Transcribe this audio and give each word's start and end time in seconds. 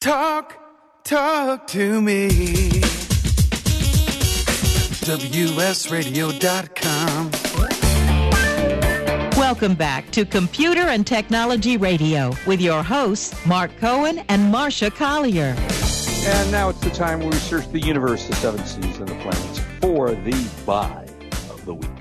Talk, 0.00 0.56
talk 1.04 1.66
to 1.66 2.00
me. 2.00 2.30
WSRadio.com. 5.04 7.30
Welcome 9.38 9.74
back 9.74 10.10
to 10.12 10.24
Computer 10.24 10.80
and 10.80 11.06
Technology 11.06 11.76
Radio 11.76 12.32
with 12.46 12.62
your 12.62 12.82
hosts, 12.82 13.34
Mark 13.44 13.76
Cohen 13.76 14.20
and 14.30 14.50
Marsha 14.50 14.90
Collier. 14.90 15.54
And 15.58 16.50
now 16.50 16.70
it's 16.70 16.80
the 16.80 16.88
time 16.88 17.20
where 17.20 17.28
we 17.28 17.36
search 17.36 17.70
the 17.70 17.80
universe, 17.80 18.26
the 18.26 18.36
seven 18.36 18.64
seas, 18.64 18.96
and 18.96 19.08
the 19.08 19.16
planets 19.16 19.58
for 19.82 20.12
the 20.12 20.50
buy 20.64 21.06
of 21.50 21.62
the 21.66 21.74
week. 21.74 21.99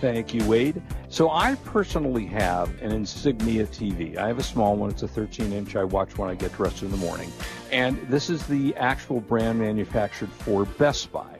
Thank 0.00 0.32
you, 0.32 0.44
Wade. 0.44 0.80
So 1.08 1.28
I 1.30 1.56
personally 1.64 2.24
have 2.26 2.68
an 2.80 2.92
Insignia 2.92 3.66
TV. 3.66 4.16
I 4.16 4.28
have 4.28 4.38
a 4.38 4.44
small 4.44 4.76
one. 4.76 4.90
It's 4.90 5.02
a 5.02 5.08
13 5.08 5.52
inch. 5.52 5.74
I 5.74 5.82
watch 5.82 6.16
when 6.16 6.30
I 6.30 6.36
get 6.36 6.52
dressed 6.52 6.84
in 6.84 6.92
the 6.92 6.96
morning. 6.98 7.32
And 7.72 7.98
this 8.08 8.30
is 8.30 8.46
the 8.46 8.76
actual 8.76 9.20
brand 9.20 9.58
manufactured 9.58 10.30
for 10.30 10.66
Best 10.66 11.10
Buy. 11.10 11.36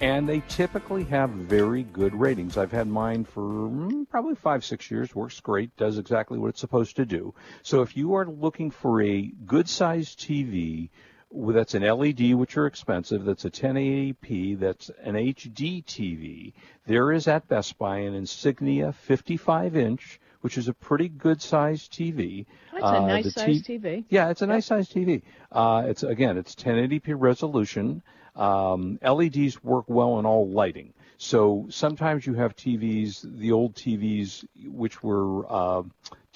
And 0.00 0.26
they 0.26 0.42
typically 0.48 1.04
have 1.04 1.28
very 1.28 1.82
good 1.82 2.14
ratings. 2.14 2.56
I've 2.56 2.72
had 2.72 2.86
mine 2.86 3.24
for 3.26 3.42
mm, 3.42 4.08
probably 4.08 4.36
five, 4.36 4.64
six 4.64 4.90
years. 4.90 5.14
Works 5.14 5.40
great. 5.40 5.76
Does 5.76 5.98
exactly 5.98 6.38
what 6.38 6.48
it's 6.48 6.60
supposed 6.60 6.96
to 6.96 7.04
do. 7.04 7.34
So 7.62 7.82
if 7.82 7.94
you 7.94 8.14
are 8.14 8.24
looking 8.24 8.70
for 8.70 9.02
a 9.02 9.30
good 9.44 9.68
sized 9.68 10.18
TV 10.18 10.88
that's 11.32 11.74
an 11.74 11.82
LED, 11.82 12.34
which 12.34 12.56
are 12.56 12.66
expensive. 12.66 13.24
That's 13.24 13.44
a 13.44 13.50
1080p. 13.50 14.58
That's 14.58 14.90
an 15.02 15.14
HD 15.14 15.84
TV. 15.84 16.52
There 16.86 17.12
is 17.12 17.28
at 17.28 17.48
Best 17.48 17.78
Buy 17.78 17.98
an 17.98 18.14
Insignia 18.14 18.92
55 18.92 19.76
inch, 19.76 20.20
which 20.40 20.56
is 20.56 20.68
a 20.68 20.74
pretty 20.74 21.08
good 21.08 21.42
sized 21.42 21.92
TV. 21.92 22.46
That's 22.72 22.84
uh, 22.84 23.02
a 23.02 23.06
nice 23.06 23.34
sized 23.34 23.66
t- 23.66 23.78
TV. 23.78 24.04
Yeah, 24.08 24.30
it's 24.30 24.42
a 24.42 24.46
yep. 24.46 24.54
nice 24.54 24.66
sized 24.66 24.94
TV. 24.94 25.22
Uh, 25.52 25.84
it's 25.86 26.02
again, 26.02 26.38
it's 26.38 26.54
1080p 26.54 27.14
resolution. 27.16 28.02
Um, 28.34 28.98
LEDs 29.02 29.62
work 29.62 29.86
well 29.88 30.18
in 30.18 30.26
all 30.26 30.48
lighting. 30.48 30.94
So 31.18 31.66
sometimes 31.68 32.24
you 32.24 32.34
have 32.34 32.54
TVs, 32.54 33.22
the 33.22 33.50
old 33.50 33.74
TVs, 33.74 34.44
which 34.64 35.02
were 35.02 35.44
uh, 35.50 35.82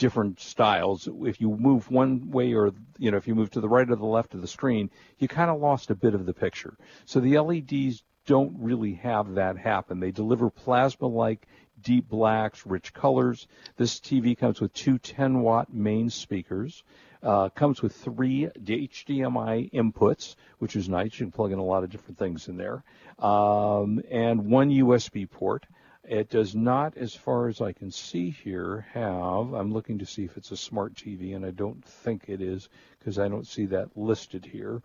different 0.03 0.41
styles. 0.41 1.09
If 1.21 1.41
you 1.41 1.57
move 1.57 1.89
one 1.89 2.33
way 2.33 2.55
or, 2.55 2.73
you 2.99 3.13
know, 3.13 3.17
if 3.17 3.29
you 3.29 3.37
move 3.37 3.51
to 3.53 3.61
the 3.61 3.69
right 3.69 3.89
or 3.89 3.95
the 3.95 4.05
left 4.05 4.35
of 4.35 4.41
the 4.41 4.49
screen, 4.49 4.91
you 5.21 5.29
kind 5.29 5.49
of 5.49 5.61
lost 5.61 5.93
a 5.93 5.95
bit 5.95 6.13
of 6.13 6.27
the 6.27 6.35
picture. 6.35 6.77
So 7.05 7.21
the 7.21 7.39
LEDs 7.39 8.03
don't 8.27 8.57
really 8.59 8.95
have 8.95 9.35
that 9.35 9.57
happen. 9.57 10.01
They 10.01 10.11
deliver 10.11 10.51
plasma-like 10.51 11.47
deep 11.81 12.09
blacks, 12.09 12.67
rich 12.67 12.93
colors. 12.93 13.47
This 13.77 14.01
TV 14.01 14.37
comes 14.37 14.61
with 14.61 14.73
two 14.73 14.99
10 14.99 15.41
watt 15.41 15.73
main 15.73 16.11
speakers. 16.11 16.83
Uh, 17.23 17.49
comes 17.51 17.81
with 17.81 17.95
three 17.95 18.49
HDMI 18.59 19.71
inputs, 19.71 20.35
which 20.59 20.75
is 20.75 20.89
nice. 20.89 21.21
You 21.21 21.27
can 21.27 21.31
plug 21.31 21.53
in 21.53 21.61
a 21.61 21.65
lot 21.65 21.85
of 21.85 21.91
different 21.91 22.19
things 22.19 22.49
in 22.49 22.57
there, 22.57 22.83
um, 23.21 24.03
and 24.11 24.47
one 24.47 24.71
USB 24.71 25.31
port. 25.31 25.65
It 26.05 26.31
does 26.31 26.55
not, 26.55 26.97
as 26.97 27.15
far 27.15 27.47
as 27.47 27.61
I 27.61 27.73
can 27.73 27.93
see 27.93 28.31
here, 28.31 28.87
have. 28.93 29.55
I'm 29.55 29.73
looking 29.73 29.99
to 29.99 30.07
see 30.07 30.25
if 30.25 30.37
it's 30.37 30.51
a 30.51 30.57
smart 30.57 30.95
TV, 30.95 31.37
and 31.37 31.47
I 31.47 31.51
don't 31.51 31.85
think 31.85 32.25
it 32.29 32.41
is 32.41 32.69
because 32.99 33.21
I 33.21 33.29
don't 33.29 33.47
see 33.47 33.67
that 33.67 33.97
listed 33.97 34.45
here. 34.45 34.83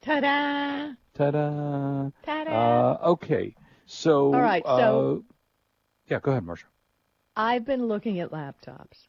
Ta-da! 0.00 0.94
Ta-da! 1.14 2.10
Ta-da! 2.24 2.50
Uh, 2.50 2.98
okay, 3.10 3.54
so... 3.84 4.32
All 4.34 4.40
right, 4.40 4.64
so... 4.64 5.24
Uh, 5.28 5.32
yeah, 6.08 6.20
go 6.20 6.30
ahead, 6.30 6.44
Marsha. 6.44 6.64
I've 7.36 7.66
been 7.66 7.86
looking 7.86 8.20
at 8.20 8.30
laptops. 8.30 9.08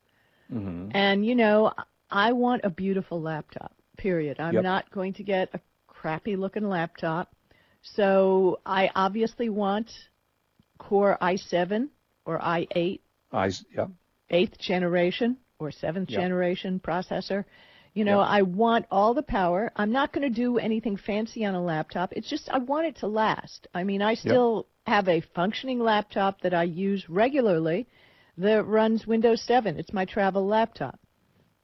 Mm-hmm. 0.53 0.89
And, 0.91 1.25
you 1.25 1.35
know, 1.35 1.71
I 2.11 2.33
want 2.33 2.65
a 2.65 2.69
beautiful 2.69 3.21
laptop, 3.21 3.71
period. 3.97 4.39
I'm 4.39 4.55
yep. 4.55 4.63
not 4.63 4.91
going 4.91 5.13
to 5.13 5.23
get 5.23 5.49
a 5.53 5.59
crappy 5.87 6.35
looking 6.35 6.67
laptop. 6.67 7.33
So 7.81 8.59
I 8.65 8.89
obviously 8.95 9.49
want 9.49 9.91
Core 10.77 11.17
i7 11.21 11.89
or 12.25 12.39
i8. 12.39 12.99
I, 13.31 13.51
yep. 13.75 13.89
Eighth 14.29 14.57
generation 14.59 15.37
or 15.59 15.71
seventh 15.71 16.09
yep. 16.09 16.21
generation 16.21 16.79
processor. 16.83 17.45
You 17.93 18.05
know, 18.05 18.19
yep. 18.19 18.29
I 18.29 18.41
want 18.43 18.85
all 18.91 19.13
the 19.15 19.23
power. 19.23 19.71
I'm 19.75 19.91
not 19.91 20.13
going 20.13 20.21
to 20.21 20.33
do 20.33 20.59
anything 20.59 20.97
fancy 20.97 21.45
on 21.45 21.55
a 21.55 21.63
laptop. 21.63 22.13
It's 22.13 22.29
just 22.29 22.47
I 22.49 22.59
want 22.59 22.85
it 22.85 22.97
to 22.97 23.07
last. 23.07 23.67
I 23.73 23.83
mean, 23.83 24.01
I 24.01 24.13
still 24.13 24.67
have 24.85 25.07
a 25.07 25.23
functioning 25.33 25.79
laptop 25.79 26.41
that 26.41 26.53
I 26.53 26.63
use 26.63 27.09
regularly 27.09 27.87
that 28.37 28.67
runs 28.67 29.07
Windows 29.07 29.41
7. 29.41 29.77
It's 29.79 29.93
my 29.93 30.05
travel 30.05 30.45
laptop. 30.45 30.99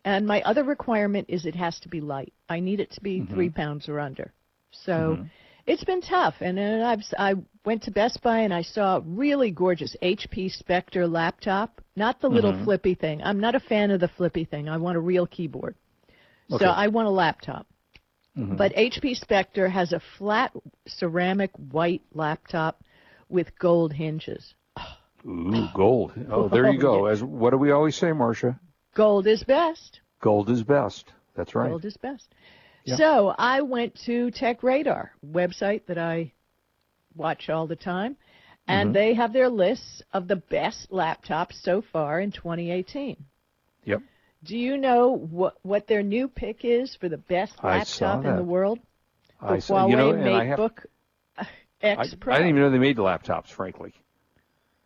And 0.06 0.28
my 0.28 0.42
other 0.42 0.64
requirement 0.64 1.28
is 1.30 1.46
it 1.46 1.56
has 1.56 1.80
to 1.82 1.90
be 1.90 2.02
light. 2.02 2.34
I 2.50 2.60
need 2.60 2.80
it 2.80 2.92
to 2.92 3.02
be 3.02 3.20
mm-hmm. 3.20 3.34
three 3.34 3.50
pounds 3.50 3.88
or 3.88 4.00
under. 4.00 4.34
So 4.72 4.92
mm-hmm. 4.92 5.24
it's 5.66 5.84
been 5.84 6.02
tough. 6.02 6.36
And 6.42 6.58
then 6.58 6.82
I've, 6.82 7.04
I 7.18 7.36
went 7.66 7.84
to 7.84 7.92
Best 7.92 8.22
Buy 8.22 8.40
and 8.40 8.54
I 8.54 8.64
saw 8.64 8.98
a 8.98 9.02
really 9.02 9.52
gorgeous 9.52 9.96
HP 10.02 10.52
Spectre 10.52 11.08
laptop, 11.08 11.82
not 11.96 12.20
the 12.20 12.28
little 12.28 12.52
mm-hmm. 12.52 12.66
flippy 12.66 12.96
thing. 12.96 13.22
I'm 13.24 13.40
not 13.40 13.56
a 13.56 13.60
fan 13.62 13.92
of 13.92 14.02
the 14.02 14.10
flippy 14.10 14.44
thing. 14.44 14.68
I 14.68 14.78
want 14.78 14.98
a 14.98 15.02
real 15.02 15.26
keyboard. 15.26 15.76
Okay. 16.52 16.66
So 16.66 16.70
I 16.70 16.88
want 16.88 17.08
a 17.08 17.12
laptop. 17.12 17.66
Mm-hmm. 18.38 18.56
But 18.56 18.74
HP 18.74 19.16
Spectre 19.16 19.70
has 19.70 19.94
a 19.94 20.02
flat 20.18 20.52
ceramic 20.88 21.52
white 21.72 22.02
laptop 22.14 22.84
with 23.30 23.58
gold 23.58 23.94
hinges. 23.94 24.54
Ooh, 25.26 25.68
gold. 25.74 26.12
Oh, 26.30 26.50
there 26.50 26.70
you 26.72 26.80
go. 26.82 27.06
As 27.06 27.24
what 27.24 27.52
do 27.52 27.58
we 27.58 27.72
always 27.72 27.96
say, 27.96 28.08
Marsha? 28.08 28.60
Gold 28.94 29.28
is 29.28 29.44
best. 29.44 30.02
Gold 30.22 30.50
is 30.50 30.64
best. 30.64 31.12
That's 31.36 31.56
right. 31.56 31.70
Gold 31.70 31.86
is 31.86 31.98
best. 31.98 32.34
Yeah. 32.86 32.96
So 32.96 33.34
I 33.38 33.62
went 33.62 33.96
to 34.06 34.30
Tech 34.32 34.62
Radar, 34.64 35.12
website 35.26 35.86
that 35.88 35.98
I 35.98 36.32
watch 37.16 37.50
all 37.50 37.66
the 37.68 37.76
time, 37.76 38.18
and 38.68 38.90
Mhm. 38.90 38.94
they 38.94 39.14
have 39.14 39.34
their 39.34 39.50
lists 39.50 40.02
of 40.14 40.28
the 40.28 40.36
best 40.36 40.90
laptops 40.92 41.54
so 41.54 41.82
far 41.82 42.20
in 42.20 42.32
2018. 42.32 43.26
Yep. 43.86 44.02
Do 44.44 44.58
you 44.58 44.78
know 44.78 45.10
what 45.16 45.56
what 45.64 45.88
their 45.88 46.04
new 46.04 46.28
pick 46.28 46.66
is 46.66 46.96
for 46.96 47.08
the 47.10 47.18
best 47.18 47.64
laptop 47.64 48.26
in 48.26 48.36
the 48.36 48.44
world? 48.44 48.80
The 49.42 49.48
I 49.48 49.60
saw, 49.60 49.86
Huawei 49.86 49.90
you 49.90 49.96
know, 49.96 50.12
and 50.12 50.30
I 50.30 50.46
have, 50.46 50.60
MateBook 50.60 50.86
X 51.82 52.14
I, 52.14 52.16
Pro. 52.18 52.34
I 52.34 52.38
didn't 52.38 52.50
even 52.50 52.62
know 52.62 52.70
they 52.70 52.78
made 52.80 52.98
laptops, 52.98 53.48
frankly. 53.48 53.94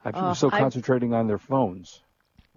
I 0.05 0.09
Uh, 0.11 0.29
was 0.29 0.39
so 0.39 0.49
I- 0.51 0.59
concentrating 0.59 1.13
on 1.13 1.27
their 1.27 1.37
phones. 1.39 2.01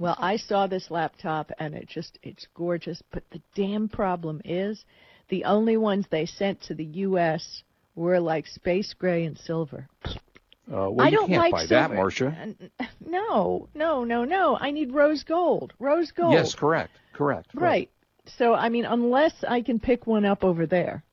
Well, 0.01 0.17
I 0.19 0.37
saw 0.39 0.67
this 0.67 0.91
laptop 0.91 1.53
and 1.59 1.75
it 1.75 1.87
just 1.87 2.19
it's 2.23 2.49
gorgeous, 2.55 3.03
but 3.13 3.23
the 3.31 3.43
damn 3.55 3.87
problem 3.87 4.41
is 4.47 4.87
the 5.29 5.45
only 5.45 5.77
ones 5.77 6.07
they 6.09 6.25
sent 6.25 6.63
to 6.63 6.75
the 6.75 6.87
US 7.05 7.63
were 7.95 8.19
like 8.19 8.47
space 8.47 8.95
gray 8.95 9.27
and 9.27 9.37
silver. 9.37 9.91
Uh, 10.07 10.89
well, 10.89 11.03
I 11.03 11.11
don't 11.11 11.29
can't 11.29 11.39
like 11.39 11.53
buy 11.53 11.67
silver. 11.67 11.95
that, 11.95 12.01
Marsha. 12.01 12.71
No, 13.05 13.69
no, 13.75 14.05
no, 14.05 14.25
no. 14.25 14.57
I 14.59 14.71
need 14.71 14.91
rose 14.91 15.23
gold. 15.23 15.75
Rose 15.79 16.13
gold. 16.13 16.33
Yes, 16.33 16.55
correct, 16.55 16.93
correct. 17.13 17.53
correct. 17.53 17.63
Right. 17.63 17.91
So 18.39 18.55
I 18.55 18.71
mean 18.71 18.87
unless 18.87 19.35
I 19.47 19.61
can 19.61 19.79
pick 19.79 20.07
one 20.07 20.25
up 20.25 20.45
over 20.45 20.65
there. 20.67 21.05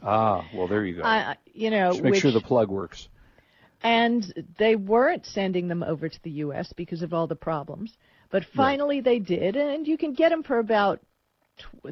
Ah, 0.00 0.48
well, 0.54 0.68
there 0.68 0.84
you 0.86 0.94
go. 0.94 1.02
I 1.02 1.36
you 1.52 1.70
know, 1.70 1.90
Just 1.90 2.04
make 2.04 2.12
which, 2.12 2.22
sure 2.22 2.30
the 2.30 2.40
plug 2.40 2.70
works. 2.70 3.08
And 3.82 4.32
they 4.58 4.74
weren't 4.76 5.24
sending 5.24 5.68
them 5.68 5.82
over 5.82 6.08
to 6.08 6.22
the 6.22 6.30
U.S. 6.30 6.72
because 6.74 7.02
of 7.02 7.14
all 7.14 7.26
the 7.26 7.36
problems. 7.36 7.96
But 8.30 8.44
finally 8.54 9.00
they 9.00 9.18
did, 9.18 9.56
and 9.56 9.86
you 9.86 9.96
can 9.96 10.12
get 10.12 10.30
them 10.30 10.42
for 10.42 10.58
about 10.58 11.00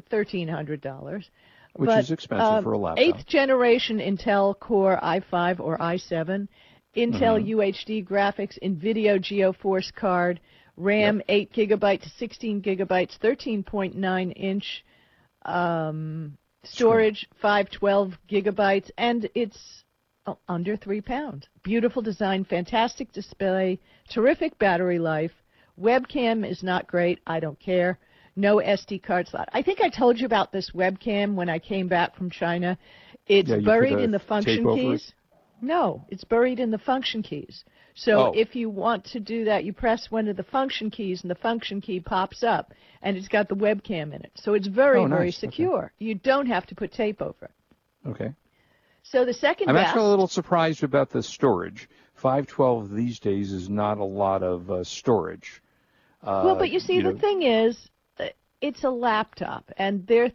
thirteen 0.09 0.47
hundred 0.47 0.81
dollars. 0.81 1.29
which 1.75 1.87
but, 1.87 1.99
is 1.99 2.11
expensive 2.11 2.45
um, 2.45 2.63
for 2.63 2.73
a 2.73 2.77
laptop. 2.77 3.03
Eighth 3.03 3.25
generation 3.25 3.99
Intel 3.99 4.57
Core 4.59 4.99
i5 5.01 5.59
or 5.59 5.77
i7, 5.77 6.47
Intel 6.95 7.39
Mm-hmm. 7.39 7.59
UHD 7.59 8.05
graphics, 8.07 8.57
NVIDIA 8.61 9.19
GeForce 9.19 9.93
card, 9.93 10.39
RAM 10.75 11.21
8 11.27 11.53
gigabytes, 11.53 12.09
16 12.17 12.61
gigabytes, 12.61 13.17
13.9 13.19 14.33
inch 14.35 14.85
um, 15.45 16.37
storage, 16.63 17.27
512 17.41 18.17
gigabytes, 18.29 18.89
and 18.97 19.29
it's 19.35 19.83
under 20.47 20.75
three 20.75 21.01
pounds. 21.01 21.47
Beautiful 21.63 22.01
design, 22.01 22.43
fantastic 22.43 23.11
display, 23.11 23.79
terrific 24.09 24.57
battery 24.59 24.99
life. 24.99 25.31
Webcam 25.79 26.49
is 26.49 26.63
not 26.63 26.87
great. 26.87 27.19
I 27.27 27.39
don't 27.39 27.59
care. 27.59 27.99
No 28.35 28.57
SD 28.57 29.01
card 29.03 29.27
slot. 29.27 29.49
I 29.53 29.61
think 29.61 29.81
I 29.81 29.89
told 29.89 30.19
you 30.19 30.25
about 30.25 30.51
this 30.51 30.71
webcam 30.71 31.35
when 31.35 31.49
I 31.49 31.59
came 31.59 31.87
back 31.87 32.15
from 32.15 32.29
China. 32.29 32.77
It's 33.27 33.49
Yeah, 33.49 33.57
buried 33.59 33.93
put 33.93 34.03
in 34.03 34.11
the 34.11 34.19
function 34.19 34.65
over 34.65 34.77
it? 34.77 34.81
keys. 34.81 35.13
No, 35.59 36.05
it's 36.09 36.23
buried 36.23 36.59
in 36.59 36.69
the 36.69 36.77
function 36.77 37.23
keys. 37.23 37.63
So 37.95 38.27
Oh. 38.27 38.31
if 38.35 38.55
you 38.55 38.69
want 38.69 39.03
to 39.05 39.19
do 39.19 39.43
that, 39.45 39.63
you 39.63 39.73
press 39.73 40.11
one 40.11 40.27
of 40.27 40.37
the 40.37 40.43
function 40.43 40.91
keys 40.91 41.23
and 41.23 41.31
the 41.31 41.35
function 41.35 41.81
key 41.81 41.99
pops 41.99 42.43
up 42.43 42.73
and 43.01 43.17
it's 43.17 43.27
got 43.27 43.49
the 43.49 43.55
webcam 43.55 44.13
in 44.13 44.21
it. 44.21 44.31
So 44.35 44.53
it's 44.53 44.67
very, 44.67 44.99
Oh, 44.99 45.07
very 45.07 45.25
nice. 45.27 45.43
Okay. 45.43 45.47
secure. 45.51 45.91
You 45.97 46.13
don't 46.15 46.45
have 46.45 46.67
to 46.67 46.75
put 46.75 46.91
tape 46.91 47.21
over 47.23 47.45
it. 47.45 48.07
Okay. 48.09 48.33
So 49.09 49.23
the 49.23 49.33
second 49.33 49.69
I'm 49.69 49.75
best, 49.75 49.89
actually 49.89 50.05
a 50.05 50.09
little 50.09 50.27
surprised 50.27 50.83
about 50.83 51.09
the 51.09 51.23
storage. 51.23 51.89
512 52.15 52.91
these 52.91 53.19
days 53.19 53.53
is 53.53 53.69
not 53.69 53.99
a 53.99 54.03
lot 54.03 54.43
of 54.43 54.69
uh, 54.69 54.83
storage. 54.83 55.61
Uh, 56.21 56.41
well, 56.45 56.55
but 56.57 56.71
you 56.71 56.79
see, 56.79 56.99
the 57.01 57.13
know- 57.13 57.17
thing 57.17 57.43
is, 57.43 57.89
it's 58.59 58.83
a 58.83 58.89
laptop, 58.89 59.71
and 59.77 60.05
they're 60.07 60.31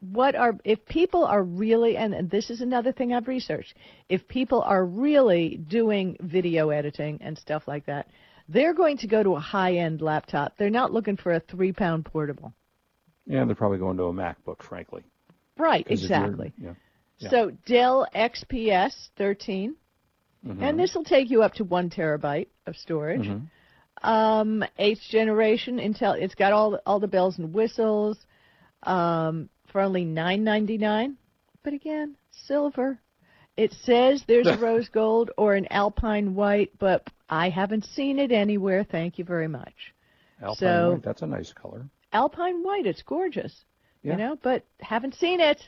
what 0.00 0.34
are 0.34 0.58
if 0.64 0.84
people 0.86 1.24
are 1.24 1.44
really 1.44 1.96
and, 1.96 2.12
and 2.12 2.28
this 2.28 2.50
is 2.50 2.60
another 2.60 2.90
thing 2.90 3.12
I've 3.12 3.28
researched 3.28 3.74
if 4.08 4.26
people 4.26 4.60
are 4.62 4.84
really 4.84 5.56
doing 5.56 6.16
video 6.20 6.70
editing 6.70 7.18
and 7.22 7.38
stuff 7.38 7.68
like 7.68 7.86
that 7.86 8.08
they're 8.48 8.74
going 8.74 8.98
to 8.98 9.06
go 9.06 9.22
to 9.22 9.36
a 9.36 9.40
high 9.40 9.76
end 9.76 10.02
laptop 10.02 10.56
they're 10.56 10.70
not 10.70 10.92
looking 10.92 11.16
for 11.16 11.34
a 11.34 11.38
three 11.38 11.70
pound 11.70 12.04
portable 12.04 12.52
Yeah, 13.26 13.44
they're 13.44 13.54
probably 13.54 13.78
going 13.78 13.96
to 13.98 14.04
a 14.04 14.12
MacBook, 14.12 14.60
frankly. 14.64 15.04
right 15.56 15.86
exactly 15.88 16.52
Yeah. 16.60 16.72
Yeah. 17.18 17.30
so 17.30 17.50
Dell 17.66 18.06
XPS 18.14 19.10
13 19.16 19.76
Mhm. 20.44 20.60
and 20.62 20.78
this 20.78 20.94
will 20.94 21.04
take 21.04 21.30
you 21.30 21.42
up 21.42 21.54
to 21.54 21.64
one 21.64 21.88
terabyte 21.88 22.48
of 22.66 22.76
storage 22.76 23.28
Mhm. 23.28 23.46
um, 24.02 24.64
eighth 24.78 25.02
generation 25.08 25.78
Intel. 25.78 26.20
It's 26.20 26.34
got 26.34 26.52
all 26.52 26.72
the, 26.72 26.82
all 26.84 26.98
the 26.98 27.06
bells 27.06 27.38
and 27.38 27.52
whistles 27.54 28.18
um, 28.82 29.48
for 29.68 29.80
only 29.80 30.04
nine 30.04 30.42
ninety 30.42 30.76
nine. 30.78 31.16
But 31.62 31.74
again, 31.74 32.16
silver. 32.32 32.98
It 33.56 33.72
says 33.84 34.24
there's 34.26 34.48
a 34.48 34.56
rose 34.68 34.88
gold 34.88 35.30
or 35.36 35.54
an 35.54 35.68
alpine 35.70 36.34
white, 36.34 36.70
but 36.80 37.06
I 37.28 37.48
haven't 37.50 37.84
seen 37.84 38.18
it 38.18 38.32
anywhere. 38.32 38.82
Thank 38.82 39.18
you 39.18 39.24
very 39.24 39.46
much. 39.46 39.94
Alpine 40.40 40.56
so- 40.56 40.92
white, 40.94 41.02
that's 41.04 41.22
a 41.22 41.26
nice 41.26 41.52
color. 41.52 41.86
Alpine 42.12 42.62
white, 42.64 42.86
it's 42.86 43.02
gorgeous. 43.02 43.64
Yeah. 44.02 44.12
You 44.12 44.18
know, 44.18 44.38
but 44.42 44.64
haven't 44.80 45.14
seen 45.14 45.40
it. 45.40 45.60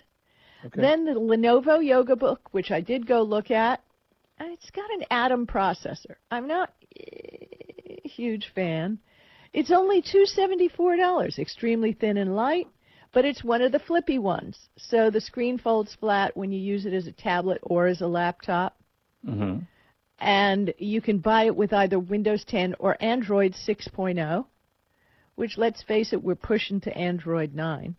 Okay. 0.64 0.80
Then 0.80 1.04
the 1.04 1.12
Lenovo 1.12 1.84
Yoga 1.84 2.16
Book, 2.16 2.48
which 2.52 2.70
I 2.70 2.80
did 2.80 3.06
go 3.06 3.22
look 3.22 3.50
at, 3.50 3.82
it's 4.40 4.70
got 4.70 4.90
an 4.90 5.04
Atom 5.10 5.46
processor. 5.46 6.16
I'm 6.30 6.48
not 6.48 6.72
a 6.96 8.00
huge 8.04 8.50
fan. 8.54 8.98
It's 9.52 9.70
only 9.70 10.02
two 10.02 10.26
seventy 10.26 10.68
four 10.68 10.96
dollars, 10.96 11.38
extremely 11.38 11.92
thin 11.92 12.16
and 12.16 12.34
light, 12.34 12.66
but 13.12 13.24
it's 13.24 13.44
one 13.44 13.62
of 13.62 13.72
the 13.72 13.78
flippy 13.78 14.18
ones. 14.18 14.68
So 14.76 15.10
the 15.10 15.20
screen 15.20 15.58
folds 15.58 15.94
flat 15.94 16.36
when 16.36 16.50
you 16.50 16.58
use 16.58 16.86
it 16.86 16.92
as 16.92 17.06
a 17.06 17.12
tablet 17.12 17.60
or 17.62 17.86
as 17.86 18.00
a 18.00 18.06
laptop. 18.06 18.76
hmm 19.24 19.58
And 20.18 20.74
you 20.78 21.00
can 21.00 21.18
buy 21.18 21.44
it 21.44 21.56
with 21.56 21.72
either 21.72 21.98
Windows 21.98 22.44
10 22.44 22.76
or 22.78 22.96
Android 23.00 23.54
6.0, 23.54 24.46
which 25.36 25.58
let's 25.58 25.82
face 25.82 26.12
it, 26.12 26.22
we're 26.22 26.34
pushing 26.34 26.80
to 26.80 26.96
Android 26.96 27.54
9. 27.54 27.94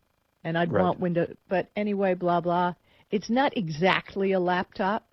And 0.46 0.58
I'd 0.58 0.72
Right. 0.72 0.84
want 0.84 1.00
Windows, 1.00 1.36
but 1.50 1.68
anyway, 1.76 2.14
blah, 2.14 2.40
blah. 2.40 2.76
It's 3.12 3.30
not 3.32 3.58
exactly 3.58 4.32
a 4.34 4.40
laptop, 4.40 5.04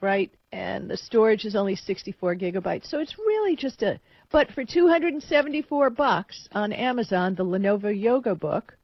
right? 0.00 0.30
And 0.52 0.88
the 0.88 0.96
storage 0.96 1.44
is 1.44 1.54
only 1.56 1.74
64 1.76 2.36
gigabytes. 2.36 2.86
So 2.86 3.00
it's 3.00 3.18
really 3.18 3.56
just 3.56 3.82
a, 3.82 3.98
but 4.30 4.50
for 4.52 4.64
274 4.64 5.90
bucks 5.90 6.48
on 6.52 6.72
Amazon, 6.72 7.34
the 7.34 7.44
Lenovo 7.44 7.90
Yoga 7.90 8.34
Book 8.36 8.76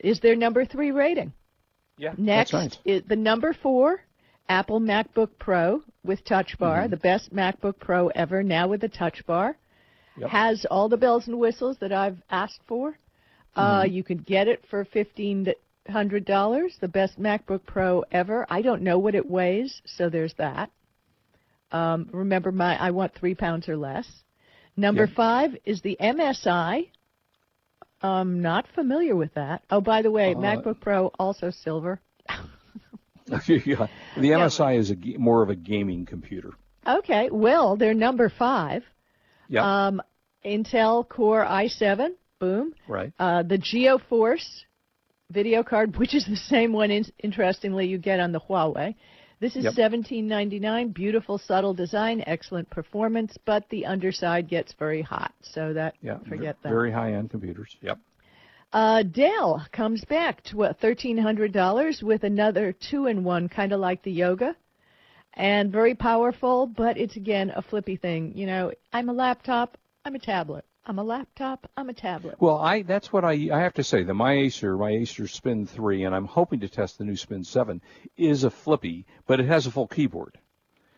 is 0.00 0.18
their 0.20 0.34
number 0.34 0.64
three 0.64 0.90
rating. 0.90 1.32
Yeah. 1.98 2.14
Next 2.16 2.52
That's 2.52 2.74
nice. 2.74 2.78
is 2.84 3.02
the 3.06 3.16
number 3.16 3.52
four, 3.52 4.00
Apple 4.48 4.80
MacBook 4.80 5.28
Pro 5.38 5.82
with 6.04 6.24
Touch 6.24 6.58
Bar, 6.58 6.82
Mm-hmm. 6.82 6.90
the 6.90 6.96
best 6.96 7.32
MacBook 7.34 7.78
Pro 7.78 8.08
ever, 8.08 8.42
now 8.42 8.66
with 8.66 8.82
a 8.82 8.88
Touch 8.88 9.24
Bar. 9.26 9.56
Yep. 10.16 10.30
Has 10.30 10.66
all 10.70 10.88
the 10.88 10.96
bells 10.96 11.26
and 11.28 11.38
whistles 11.38 11.76
that 11.78 11.92
I've 11.92 12.18
asked 12.30 12.60
for. 12.66 12.98
Uh, 13.54 13.82
Mm-hmm. 13.82 13.92
you 13.94 14.02
can 14.02 14.18
get 14.18 14.48
it 14.48 14.64
for 14.70 14.84
fifteen 14.84 15.46
hundred 15.88 16.24
dollars, 16.24 16.76
the 16.80 16.88
best 16.88 17.20
MacBook 17.20 17.64
Pro 17.66 18.04
ever. 18.12 18.46
I 18.48 18.62
don't 18.62 18.82
know 18.82 18.98
what 18.98 19.14
it 19.14 19.28
weighs, 19.28 19.82
so 19.84 20.08
there's 20.08 20.34
that. 20.34 20.70
Um, 21.70 22.08
remember, 22.12 22.52
my 22.52 22.76
I 22.80 22.90
want 22.92 23.14
three 23.14 23.34
pounds 23.34 23.68
or 23.68 23.76
less. 23.76 24.06
Number 24.76 25.04
Yeah. 25.06 25.14
five 25.14 25.56
is 25.64 25.82
the 25.82 25.96
MSI. 26.00 26.88
I'm 28.00 28.40
not 28.40 28.66
familiar 28.74 29.14
with 29.14 29.34
that. 29.34 29.62
Oh, 29.70 29.80
by 29.80 30.02
the 30.02 30.10
way, 30.10 30.34
Uh, 30.34 30.38
MacBook 30.38 30.80
Pro 30.80 31.08
also 31.18 31.50
silver. 31.50 32.00
yeah. 33.46 33.86
The 34.16 34.30
MSI 34.30 34.78
is 34.78 34.90
a, 34.90 34.96
more 35.18 35.42
of 35.42 35.50
a 35.50 35.54
gaming 35.54 36.04
computer. 36.06 36.50
Okay, 36.86 37.28
well, 37.30 37.76
they're 37.76 37.94
number 37.94 38.28
five. 38.28 38.82
Yeah. 39.48 39.86
Um, 39.86 40.02
Intel 40.44 41.08
Core 41.08 41.44
i7, 41.44 42.14
boom. 42.42 42.74
right. 42.88 43.12
Uh, 43.20 43.42
the 43.44 43.56
GeForce 43.58 44.64
video 45.30 45.62
card, 45.62 45.96
which 46.02 46.14
is 46.14 46.26
the 46.26 46.36
same 46.36 46.72
one, 46.72 46.90
in, 46.90 47.04
interestingly, 47.20 47.86
you 47.86 47.98
get 47.98 48.18
on 48.20 48.32
the 48.32 48.40
Huawei. 48.40 48.94
This 49.40 49.56
is 49.56 49.64
Yep. 49.64 49.76
1799, 49.76 50.88
beautiful, 50.90 51.38
subtle 51.38 51.74
design, 51.74 52.22
excellent 52.26 52.68
performance, 52.70 53.36
but 53.44 53.68
the 53.70 53.86
underside 53.86 54.48
gets 54.48 54.72
very 54.78 55.02
hot, 55.02 55.32
so 55.40 55.72
that 55.72 55.94
Yeah. 56.00 56.18
forget 56.28 56.56
that. 56.62 56.68
Very 56.68 56.92
high-end 56.92 57.30
computers. 57.30 57.76
Yep. 57.80 57.98
Uh, 58.72 59.02
Dell 59.02 59.66
comes 59.72 60.04
back 60.04 60.42
to 60.44 60.56
what, 60.56 60.80
$1,300 60.80 62.02
with 62.02 62.24
another 62.24 62.72
two-in-one, 62.72 63.48
kind 63.48 63.72
of 63.72 63.80
like 63.80 64.02
the 64.02 64.12
Yoga, 64.12 64.56
and 65.34 65.70
very 65.72 65.94
powerful, 65.94 66.66
but 66.66 66.96
it's 66.96 67.16
again 67.16 67.52
a 67.54 67.62
flippy 67.62 67.96
thing. 67.96 68.32
You 68.36 68.46
know, 68.46 68.72
I'm 68.92 69.08
a 69.08 69.12
laptop, 69.12 69.76
I'm 70.04 70.14
a 70.14 70.18
tablet. 70.18 70.64
I'm 70.84 70.98
a 70.98 71.04
laptop, 71.04 71.70
I'm 71.76 71.88
a 71.88 71.94
tablet. 71.94 72.36
Well, 72.40 72.58
I 72.58 72.82
that's 72.82 73.12
what 73.12 73.24
I 73.24 73.48
I 73.52 73.60
have 73.60 73.74
to 73.74 73.84
say. 73.84 74.02
The 74.02 74.14
my 74.14 74.32
Acer, 74.32 74.76
my 74.76 74.90
Acer 74.90 75.28
Spin 75.28 75.66
3, 75.66 76.04
and 76.04 76.14
I'm 76.14 76.26
hoping 76.26 76.60
to 76.60 76.68
test 76.68 76.98
the 76.98 77.04
new 77.04 77.16
Spin 77.16 77.44
7, 77.44 77.80
is 78.16 78.44
a 78.44 78.50
flippy, 78.50 79.06
but 79.26 79.38
it 79.38 79.46
has 79.46 79.66
a 79.66 79.70
full 79.70 79.86
keyboard. 79.86 80.38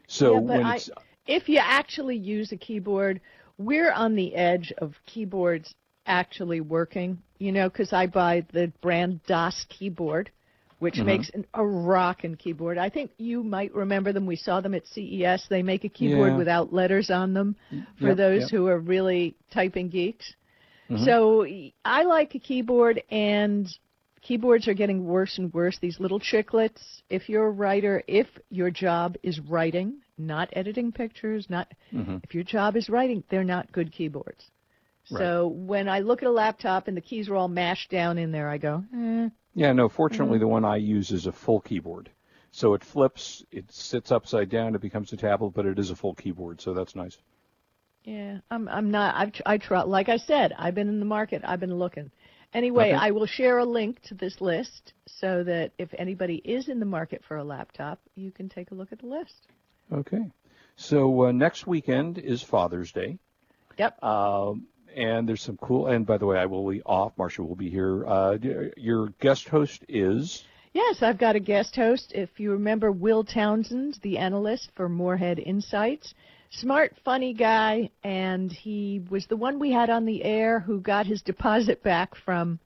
So 0.06 0.34
yeah, 0.34 0.40
when 0.40 0.66
I, 0.66 0.76
it's 0.76 0.90
if 1.26 1.48
you 1.48 1.58
actually 1.58 2.16
use 2.16 2.52
a 2.52 2.56
keyboard, 2.56 3.20
we're 3.58 3.92
on 3.92 4.14
the 4.14 4.34
edge 4.34 4.72
of 4.78 4.94
keyboards 5.06 5.74
actually 6.06 6.60
working. 6.60 7.18
You 7.38 7.52
know, 7.52 7.68
because 7.68 7.92
I 7.92 8.06
buy 8.06 8.46
the 8.52 8.72
brand 8.80 9.20
Das 9.26 9.66
keyboard, 9.68 10.30
which 10.84 10.96
Mm-hmm. 10.96 11.06
makes 11.06 11.30
an, 11.30 11.46
a 11.54 11.64
rockin' 11.66 12.36
keyboard. 12.36 12.76
I 12.76 12.90
think 12.90 13.10
you 13.16 13.42
might 13.42 13.74
remember 13.74 14.12
them. 14.12 14.26
We 14.26 14.36
saw 14.36 14.60
them 14.60 14.74
at 14.74 14.86
CES. 14.86 15.46
They 15.48 15.62
make 15.62 15.84
a 15.84 15.88
keyboard 15.88 16.32
Yeah. 16.32 16.36
without 16.36 16.74
letters 16.74 17.08
on 17.10 17.32
them 17.32 17.56
for 17.98 18.08
Yep, 18.08 18.16
those 18.18 18.40
yep. 18.42 18.50
who 18.50 18.66
are 18.66 18.78
really 18.78 19.34
typing 19.50 19.88
geeks. 19.88 20.34
Mhm. 20.90 21.02
So 21.06 21.46
I 21.86 22.02
like 22.04 22.34
a 22.34 22.38
keyboard, 22.38 23.02
and 23.10 23.66
keyboards 24.20 24.68
are 24.68 24.74
getting 24.74 25.06
worse 25.06 25.38
and 25.38 25.50
worse. 25.54 25.78
These 25.78 25.98
little 26.00 26.20
chiclets. 26.20 26.82
If 27.08 27.30
you're 27.30 27.46
a 27.46 27.50
writer, 27.62 28.02
if 28.06 28.26
your 28.50 28.70
job 28.70 29.16
is 29.22 29.40
writing, 29.40 30.02
not 30.18 30.50
editing 30.52 30.92
pictures, 30.92 31.48
not 31.48 31.66
Mhm. 31.94 32.22
if 32.24 32.34
your 32.34 32.44
job 32.44 32.76
is 32.76 32.90
writing, 32.90 33.24
they're 33.30 33.42
not 33.56 33.72
good 33.72 33.90
keyboards. 33.90 34.50
So 35.06 35.48
when 35.48 35.88
I 35.88 36.00
look 36.00 36.22
at 36.22 36.28
a 36.28 36.32
laptop 36.44 36.88
and 36.88 36.96
the 36.96 37.00
keys 37.08 37.28
are 37.30 37.36
all 37.36 37.48
mashed 37.48 37.90
down 37.90 38.16
in 38.18 38.32
there, 38.32 38.48
I 38.50 38.58
go, 38.58 38.84
eh. 38.94 39.28
Yeah, 39.54 39.72
no, 39.72 39.88
Mm-hmm. 40.10 40.34
fortunately 40.34 40.38
the 40.38 40.48
one 40.48 40.64
I 40.64 40.76
use 40.76 41.10
is 41.10 41.26
a 41.26 41.32
full 41.32 41.60
keyboard. 41.60 42.10
So 42.50 42.74
it 42.74 42.84
flips, 42.84 43.44
it 43.50 43.72
sits 43.72 44.12
upside 44.12 44.48
down, 44.48 44.74
it 44.74 44.80
becomes 44.80 45.12
a 45.12 45.16
tablet, 45.16 45.50
but 45.54 45.66
it 45.66 45.78
is 45.78 45.90
a 45.90 45.96
full 45.96 46.14
keyboard, 46.14 46.60
so 46.60 46.74
that's 46.74 46.94
nice. 46.94 47.18
Yeah, 48.04 48.40
I'm 48.50 48.68
I'm 48.68 48.90
not 48.90 49.14
I've 49.16 49.32
tr- 49.32 49.42
I 49.46 49.58
try 49.58 49.82
like 49.82 50.08
I 50.08 50.16
said, 50.16 50.52
I've 50.58 50.74
been 50.74 50.88
in 50.88 50.98
the 51.00 51.04
market, 51.06 51.42
I've 51.44 51.60
been 51.60 51.76
looking. 51.78 52.10
Anyway, 52.52 52.92
Okay. 52.92 52.96
I 52.96 53.10
will 53.10 53.26
share 53.26 53.58
a 53.58 53.64
link 53.64 54.00
to 54.02 54.14
this 54.14 54.40
list 54.40 54.94
so 55.06 55.42
that 55.44 55.72
if 55.78 55.92
anybody 55.98 56.36
is 56.44 56.68
in 56.68 56.78
the 56.80 56.86
market 56.86 57.24
for 57.24 57.36
a 57.38 57.44
laptop, 57.44 58.00
you 58.14 58.30
can 58.30 58.48
take 58.48 58.70
a 58.70 58.74
look 58.74 58.92
at 58.92 59.00
the 59.00 59.06
list. 59.06 59.48
Okay. 59.92 60.30
So 60.76 61.26
uh, 61.26 61.32
next 61.32 61.66
weekend 61.66 62.18
is 62.18 62.42
Father's 62.42 62.92
Day. 62.92 63.18
Yep. 63.78 63.98
Um, 64.02 64.68
and 64.94 65.28
there's 65.28 65.42
some 65.42 65.56
cool. 65.58 65.86
And 65.86 66.06
by 66.06 66.18
the 66.18 66.26
way, 66.26 66.38
I 66.38 66.46
will 66.46 66.68
be 66.68 66.82
off. 66.82 67.16
Marsha 67.16 67.46
will 67.46 67.56
be 67.56 67.70
here. 67.70 68.06
Uh, 68.06 68.38
your 68.76 69.08
guest 69.20 69.48
host 69.48 69.84
is. 69.88 70.44
Yes, 70.72 71.02
I've 71.02 71.18
got 71.18 71.36
a 71.36 71.40
guest 71.40 71.76
host. 71.76 72.12
If 72.14 72.40
you 72.40 72.52
remember 72.52 72.90
Will 72.90 73.22
Townsend, 73.22 73.98
the 74.02 74.18
analyst 74.18 74.70
for 74.74 74.88
Moorhead 74.88 75.38
Insights, 75.38 76.14
smart, 76.50 76.96
funny 77.04 77.32
guy, 77.32 77.90
and 78.02 78.52
he 78.52 79.02
was 79.08 79.26
the 79.26 79.36
one 79.36 79.60
we 79.60 79.70
had 79.70 79.88
on 79.88 80.04
the 80.04 80.24
air 80.24 80.58
who 80.58 80.80
got 80.80 81.06
his 81.06 81.22
deposit 81.22 81.82
back 81.82 82.16
from 82.16 82.58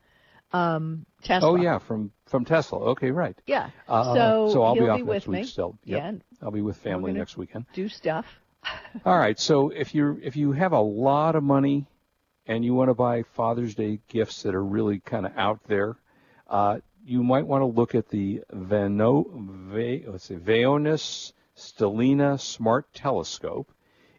um, 0.53 1.05
Tesla. 1.23 1.51
Oh 1.51 1.57
yeah, 1.57 1.79
from 1.79 2.11
from 2.27 2.45
Tesla. 2.45 2.79
Okay, 2.91 3.11
right. 3.11 3.39
Yeah. 3.47 3.71
Uh, 3.87 4.15
so, 4.15 4.51
so 4.53 4.63
I'll 4.63 4.75
he'll 4.75 4.85
be 4.85 4.89
off 4.89 4.97
be 4.99 5.03
next 5.03 5.27
with 5.27 5.27
week 5.29 5.41
me. 5.41 5.47
still. 5.47 5.79
Yep. 5.85 6.03
Yeah. 6.03 6.19
I'll 6.43 6.51
be 6.51 6.63
with 6.63 6.79
family 6.79 7.13
next 7.13 7.37
weekend. 7.37 7.67
Do 7.75 7.89
stuff. 7.89 8.25
All 9.05 9.19
right. 9.19 9.39
So 9.39 9.71
if 9.71 9.95
you 9.95 10.19
if 10.23 10.37
you 10.37 10.53
have 10.53 10.73
a 10.73 10.81
lot 10.81 11.37
of 11.37 11.43
money 11.43 11.87
and 12.49 12.65
you 12.65 12.75
want 12.75 12.89
to 12.89 12.95
buy 12.95 13.23
Father's 13.23 13.75
Day 13.75 14.01
gifts 14.09 14.43
that 14.43 14.55
are 14.55 14.65
really 14.65 15.01
kind 15.01 15.27
of 15.27 15.33
out 15.37 15.61
there, 15.65 15.97
uh, 16.49 16.79
you 17.05 17.23
might 17.23 17.47
want 17.47 17.61
to 17.61 17.67
look 17.67 17.95
at 17.95 18.09
the 18.09 18.43
Vano, 18.51 19.27
Ve, 19.33 20.05
let's 20.07 20.25
say 20.25 20.37
Vaonis 20.37 21.33
Stellina 21.57 22.41
Smart 22.41 22.93
Telescope. 22.95 23.71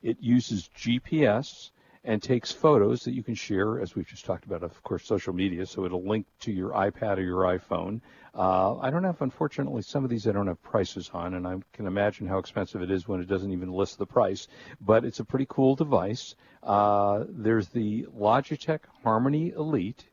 It 0.04 0.18
uses 0.22 0.70
GPS 0.78 1.72
and 2.04 2.24
takes 2.24 2.52
photos 2.52 3.04
that 3.04 3.14
you 3.14 3.24
can 3.24 3.36
share, 3.36 3.82
as 3.82 3.96
we've 3.96 4.08
just 4.08 4.26
talked 4.26 4.46
about, 4.46 4.64
of 4.64 4.82
course, 4.84 5.06
social 5.06 5.34
media. 5.34 5.66
So 5.66 5.86
it'll 5.86 6.08
link 6.08 6.26
to 6.42 6.52
your 6.52 6.72
iPad 6.72 7.18
or 7.18 7.22
your 7.22 7.44
iPhone. 7.44 8.02
Uh, 8.34 8.78
I 8.78 8.90
don't 8.90 9.04
have, 9.04 9.22
unfortunately, 9.22 9.82
some 9.82 10.04
of 10.04 10.10
these 10.10 10.28
I 10.28 10.32
don't 10.32 10.48
have 10.48 10.62
prices 10.64 11.12
on, 11.14 11.34
and 11.34 11.46
I 11.46 11.58
can 11.74 11.88
imagine 11.88 12.28
how 12.28 12.38
expensive 12.38 12.82
it 12.82 12.90
is 12.90 13.08
when 13.08 13.20
it 13.20 13.28
doesn't 13.28 13.52
even 13.52 13.72
list 13.72 13.98
the 13.98 14.06
price. 14.06 14.48
But 14.80 15.04
it's 15.04 15.20
a 15.20 15.26
pretty 15.26 15.48
cool 15.50 15.76
device. 15.76 16.36
Uh, 16.64 17.26
there's 17.28 17.68
the 17.68 18.08
Logitech 18.18 18.82
Harmony 19.04 19.52
Elite. 19.52 20.06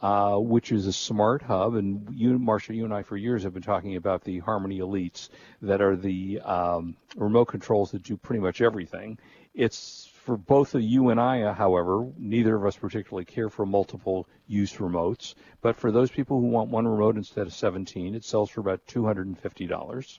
Uh, 0.00 0.36
which 0.36 0.70
is 0.70 0.86
a 0.86 0.92
smart 0.92 1.42
hub, 1.42 1.74
and 1.74 2.08
you, 2.12 2.38
Marsha, 2.38 2.72
you 2.72 2.84
and 2.84 2.94
I, 2.94 3.02
for 3.02 3.16
years 3.16 3.42
have 3.42 3.52
been 3.52 3.64
talking 3.64 3.96
about 3.96 4.22
the 4.22 4.38
Harmony 4.38 4.78
Elites 4.78 5.28
that 5.60 5.80
are 5.80 5.96
the 5.96 6.40
um, 6.42 6.96
remote 7.16 7.46
controls 7.46 7.90
that 7.90 8.04
do 8.04 8.16
pretty 8.16 8.38
much 8.38 8.60
everything. 8.60 9.18
It's 9.54 10.07
for 10.28 10.36
both 10.36 10.74
of 10.74 10.82
you 10.82 11.08
and 11.08 11.18
I, 11.18 11.50
however, 11.54 12.06
neither 12.18 12.54
of 12.54 12.66
us 12.66 12.76
particularly 12.76 13.24
care 13.24 13.48
for 13.48 13.64
multiple 13.64 14.28
use 14.46 14.74
remotes. 14.74 15.34
But 15.62 15.74
for 15.74 15.90
those 15.90 16.10
people 16.10 16.38
who 16.38 16.48
want 16.48 16.68
one 16.68 16.86
remote 16.86 17.16
instead 17.16 17.46
of 17.46 17.54
17, 17.54 18.14
it 18.14 18.24
sells 18.24 18.50
for 18.50 18.60
about 18.60 18.86
$250. 18.88 20.18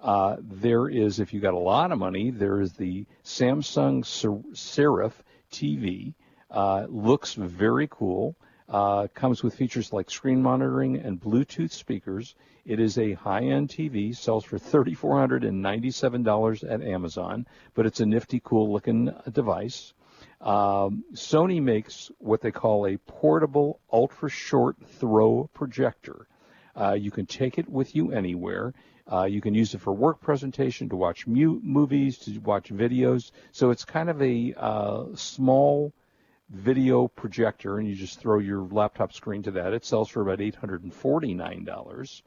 Uh, 0.00 0.36
there 0.40 0.88
is, 0.88 1.20
if 1.20 1.34
you 1.34 1.40
got 1.40 1.52
a 1.52 1.58
lot 1.58 1.92
of 1.92 1.98
money, 1.98 2.30
there 2.30 2.58
is 2.58 2.72
the 2.72 3.04
Samsung 3.22 4.06
Ser- 4.06 4.42
Serif 4.54 5.12
TV. 5.52 6.14
Uh, 6.50 6.86
looks 6.88 7.34
very 7.34 7.86
cool. 7.90 8.36
Uh, 8.68 9.06
comes 9.14 9.42
with 9.42 9.54
features 9.54 9.90
like 9.92 10.10
screen 10.10 10.42
monitoring 10.42 10.96
and 10.96 11.20
Bluetooth 11.20 11.70
speakers. 11.70 12.34
It 12.64 12.80
is 12.80 12.96
a 12.96 13.12
high-end 13.12 13.68
TV, 13.68 14.16
sells 14.16 14.44
for 14.44 14.58
$3,497 14.58 16.72
at 16.72 16.82
Amazon, 16.82 17.46
but 17.74 17.84
it's 17.84 18.00
a 18.00 18.06
nifty, 18.06 18.40
cool-looking 18.42 19.14
device. 19.30 19.92
Um, 20.40 21.04
Sony 21.12 21.62
makes 21.62 22.10
what 22.18 22.40
they 22.40 22.52
call 22.52 22.86
a 22.86 22.96
portable 22.96 23.80
ultra-short 23.92 24.76
throw 24.98 25.50
projector. 25.52 26.26
Uh, 26.74 26.94
you 26.94 27.10
can 27.10 27.26
take 27.26 27.58
it 27.58 27.68
with 27.68 27.94
you 27.94 28.12
anywhere. 28.12 28.72
Uh, 29.10 29.24
you 29.24 29.42
can 29.42 29.54
use 29.54 29.74
it 29.74 29.82
for 29.82 29.92
work 29.92 30.22
presentation, 30.22 30.88
to 30.88 30.96
watch 30.96 31.26
mu- 31.26 31.60
movies, 31.62 32.16
to 32.18 32.38
watch 32.38 32.70
videos. 32.70 33.30
So 33.52 33.70
it's 33.70 33.84
kind 33.84 34.08
of 34.08 34.22
a 34.22 34.54
uh, 34.56 35.04
small 35.14 35.92
video 36.50 37.08
projector, 37.08 37.78
and 37.78 37.88
you 37.88 37.94
just 37.94 38.20
throw 38.20 38.38
your 38.38 38.60
laptop 38.62 39.12
screen 39.12 39.42
to 39.44 39.50
that. 39.52 39.72
It 39.72 39.84
sells 39.84 40.08
for 40.08 40.20
about 40.22 40.38
$849. 40.38 42.22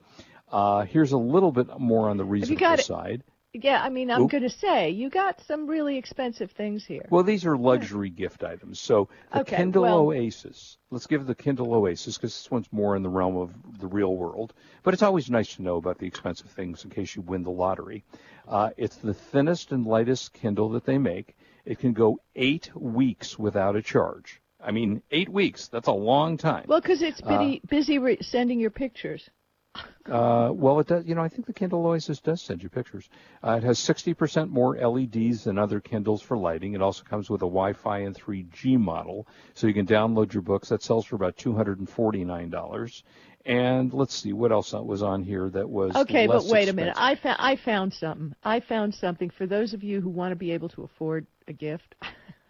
Uh, 0.51 0.85
here's 0.85 1.11
a 1.11 1.17
little 1.17 1.51
bit 1.51 1.67
more 1.79 2.09
on 2.09 2.17
the 2.17 2.25
reasonable 2.25 2.59
got 2.59 2.79
side. 2.81 3.23
Yeah, 3.53 3.81
I 3.81 3.89
mean, 3.89 4.11
I'm 4.11 4.27
going 4.27 4.43
to 4.43 4.49
say 4.49 4.91
you 4.91 5.09
got 5.09 5.41
some 5.47 5.67
really 5.67 5.97
expensive 5.97 6.51
things 6.51 6.85
here. 6.85 7.07
Well, 7.09 7.23
these 7.23 7.45
are 7.45 7.57
luxury 7.57 8.09
gift 8.09 8.43
items. 8.43 8.79
So 8.79 9.09
the 9.31 9.39
Okay, 9.39 9.55
Kindle 9.57 9.83
well- 9.83 9.99
Oasis. 9.99 10.77
Let's 10.91 11.07
give 11.07 11.25
the 11.25 11.33
Kindle 11.33 11.73
Oasis 11.73 12.17
because 12.17 12.33
this 12.33 12.51
one's 12.51 12.71
more 12.71 12.95
in 12.95 13.03
the 13.03 13.09
realm 13.09 13.35
of 13.35 13.79
the 13.79 13.87
real 13.87 14.15
world. 14.15 14.53
But 14.83 14.93
it's 14.93 15.03
always 15.03 15.29
nice 15.29 15.55
to 15.55 15.63
know 15.63 15.77
about 15.77 15.97
the 15.97 16.05
expensive 16.05 16.49
things 16.51 16.83
in 16.83 16.91
case 16.91 17.15
you 17.15 17.21
win 17.23 17.43
the 17.43 17.49
lottery. 17.51 18.03
Uh, 18.47 18.69
it's 18.77 18.97
the 18.97 19.13
thinnest 19.13 19.71
and 19.71 19.85
lightest 19.85 20.33
Kindle 20.33 20.69
that 20.69 20.85
they 20.85 20.97
make. 20.97 21.35
It 21.67 21.79
can 21.79 21.91
go 21.91 22.21
eight 22.33 22.71
weeks 22.73 23.37
without 23.37 23.75
a 23.75 23.81
charge. 23.81 24.41
I 24.63 24.71
mean, 24.71 25.01
eight 25.11 25.27
weeks. 25.27 25.67
That's 25.67 25.89
a 25.89 25.91
long 25.91 26.37
time. 26.37 26.63
Well, 26.65 26.79
because 26.79 27.01
it's 27.01 27.19
busy, 27.19 27.61
busy 27.69 27.99
re- 27.99 28.17
sending 28.21 28.59
your 28.59 28.71
pictures. 28.71 29.29
Uh, 30.07 30.49
well, 30.53 30.79
it 30.79 30.87
does. 30.87 31.05
You 31.05 31.15
know, 31.15 31.21
I 31.21 31.27
think 31.27 31.47
the 31.47 31.53
Kindle 31.53 31.85
Oasis 31.85 32.21
does 32.21 32.41
send 32.41 32.63
you 32.63 32.69
pictures. 32.69 33.09
Uh, 33.43 33.59
it 33.61 33.63
has 33.63 33.77
60% 33.77 34.49
more 34.49 34.77
LEDs 34.77 35.43
than 35.43 35.57
other 35.59 35.81
Kindles 35.81 36.21
for 36.21 36.37
lighting. 36.37 36.75
It 36.75 36.81
also 36.81 37.03
comes 37.03 37.29
with 37.29 37.41
a 37.41 37.45
Wi-Fi 37.45 37.99
and 37.99 38.15
3G 38.15 38.79
model, 38.79 39.27
so 39.53 39.67
you 39.67 39.73
can 39.73 39.85
download 39.85 40.31
your 40.31 40.43
books. 40.43 40.69
That 40.69 40.81
sells 40.81 41.05
for 41.05 41.17
about 41.17 41.35
$249. 41.35 43.03
And 43.45 43.93
let's 43.93 44.15
see 44.15 44.31
what 44.31 44.53
else 44.53 44.71
was 44.71 45.03
on 45.03 45.23
here 45.23 45.49
that 45.49 45.69
was 45.69 45.93
Okay, 45.93 46.25
but 46.25 46.45
wait 46.45 46.69
a 46.69 46.73
minute. 46.73 46.91
expensive. 46.91 46.95
I 46.97 47.15
found 47.15 47.37
I 47.39 47.55
found 47.57 47.93
something. 47.93 48.35
I 48.45 48.59
found 48.61 48.95
something 48.95 49.29
for 49.29 49.45
those 49.45 49.73
of 49.73 49.83
you 49.83 49.99
who 49.99 50.09
want 50.09 50.31
to 50.31 50.37
be 50.37 50.51
able 50.51 50.69
to 50.69 50.83
afford 50.83 51.27
a 51.47 51.53
gift. 51.53 51.95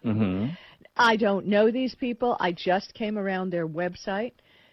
Mhm. 0.04 0.56
I 0.96 1.16
don't 1.16 1.46
know 1.46 1.70
these 1.70 1.94
people. 1.94 2.36
I 2.40 2.52
just 2.52 2.94
came 2.94 3.18
around 3.18 3.50
their 3.50 3.68
website. 3.68 4.32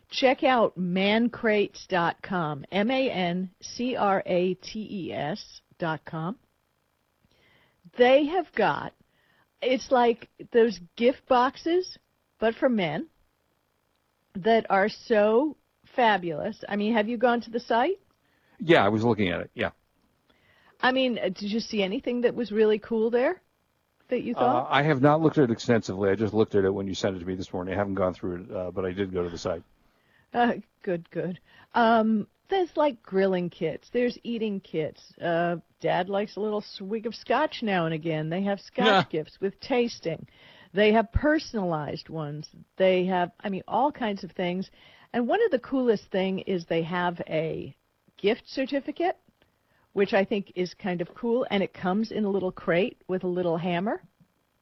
Check 0.09 0.43
out 0.43 0.77
mancrates.com. 0.77 2.65
M 2.71 2.91
A 2.91 3.11
N 3.11 3.51
C 3.61 3.95
R 3.95 4.23
A 4.25 4.53
T 4.55 4.87
E 4.89 5.13
S 5.13 5.61
dot 5.77 6.03
com. 6.05 6.37
They 7.97 8.25
have 8.25 8.51
got 8.53 8.93
it's 9.61 9.91
like 9.91 10.29
those 10.51 10.79
gift 10.95 11.27
boxes, 11.27 11.97
but 12.39 12.55
for 12.55 12.69
men 12.69 13.07
that 14.35 14.65
are 14.69 14.89
so 14.89 15.57
fabulous. 15.95 16.63
I 16.67 16.75
mean, 16.75 16.93
have 16.93 17.07
you 17.07 17.17
gone 17.17 17.41
to 17.41 17.49
the 17.49 17.59
site? 17.59 17.99
Yeah, 18.59 18.85
I 18.85 18.89
was 18.89 19.03
looking 19.03 19.29
at 19.29 19.41
it. 19.41 19.51
Yeah. 19.53 19.71
I 20.81 20.91
mean, 20.91 21.17
uh, 21.17 21.29
did 21.29 21.51
you 21.51 21.59
see 21.59 21.81
anything 21.81 22.21
that 22.21 22.35
was 22.35 22.51
really 22.51 22.79
cool 22.79 23.09
there 23.09 23.41
that 24.09 24.21
you 24.21 24.35
Uh. 24.35 24.65
I 24.69 24.83
have 24.83 25.01
not 25.01 25.21
looked 25.21 25.37
at 25.37 25.45
it 25.45 25.51
extensively. 25.51 26.09
I 26.09 26.15
just 26.15 26.33
looked 26.33 26.55
at 26.55 26.65
it 26.65 26.73
when 26.73 26.87
you 26.87 26.93
sent 26.95 27.15
it 27.15 27.19
to 27.19 27.25
me 27.25 27.35
this 27.35 27.51
morning. 27.53 27.73
I 27.73 27.77
haven't 27.77 27.95
gone 27.95 28.13
through 28.13 28.43
it, 28.43 28.55
uh, 28.55 28.71
but 28.71 28.85
I 28.85 28.91
did 28.91 29.13
go 29.13 29.23
to 29.23 29.29
the 29.29 29.37
site. 29.37 29.63
Uh, 30.33 30.53
good, 30.83 31.09
good. 31.11 31.39
Um, 31.73 32.27
there's 32.49 32.75
like 32.75 33.01
grilling 33.01 33.49
kits. 33.49 33.89
There's 33.91 34.17
eating 34.23 34.59
kits. 34.59 35.01
Uh, 35.19 35.57
Dad 35.81 36.09
likes 36.09 36.35
a 36.35 36.39
little 36.41 36.61
swig 36.61 37.05
of 37.05 37.15
scotch 37.15 37.63
now 37.63 37.85
and 37.85 37.93
again. 37.93 38.29
They 38.29 38.43
have 38.43 38.59
scotch 38.61 38.85
Yeah. 38.85 39.03
gifts 39.09 39.39
with 39.41 39.59
tasting. 39.59 40.27
They 40.73 40.91
have 40.91 41.11
personalized 41.11 42.09
ones. 42.09 42.49
They 42.77 43.05
have, 43.05 43.31
I 43.39 43.49
mean, 43.49 43.63
all 43.67 43.91
kinds 43.91 44.23
of 44.23 44.31
things. 44.31 44.69
And 45.13 45.27
one 45.27 45.43
of 45.43 45.51
the 45.51 45.59
coolest 45.59 46.11
thing 46.11 46.39
is 46.39 46.65
they 46.65 46.83
have 46.83 47.21
a 47.27 47.75
gift 48.17 48.43
certificate, 48.47 49.17
which 49.95 50.13
I 50.13 50.25
think 50.25 50.51
is 50.55 50.73
kind 50.73 50.99
of 50.99 51.07
cool, 51.15 51.47
and 51.49 51.63
it 51.63 51.73
comes 51.73 52.11
in 52.11 52.25
a 52.25 52.29
little 52.29 52.51
crate 52.51 52.97
with 53.07 53.23
a 53.23 53.27
little 53.27 53.55
hammer. 53.55 54.03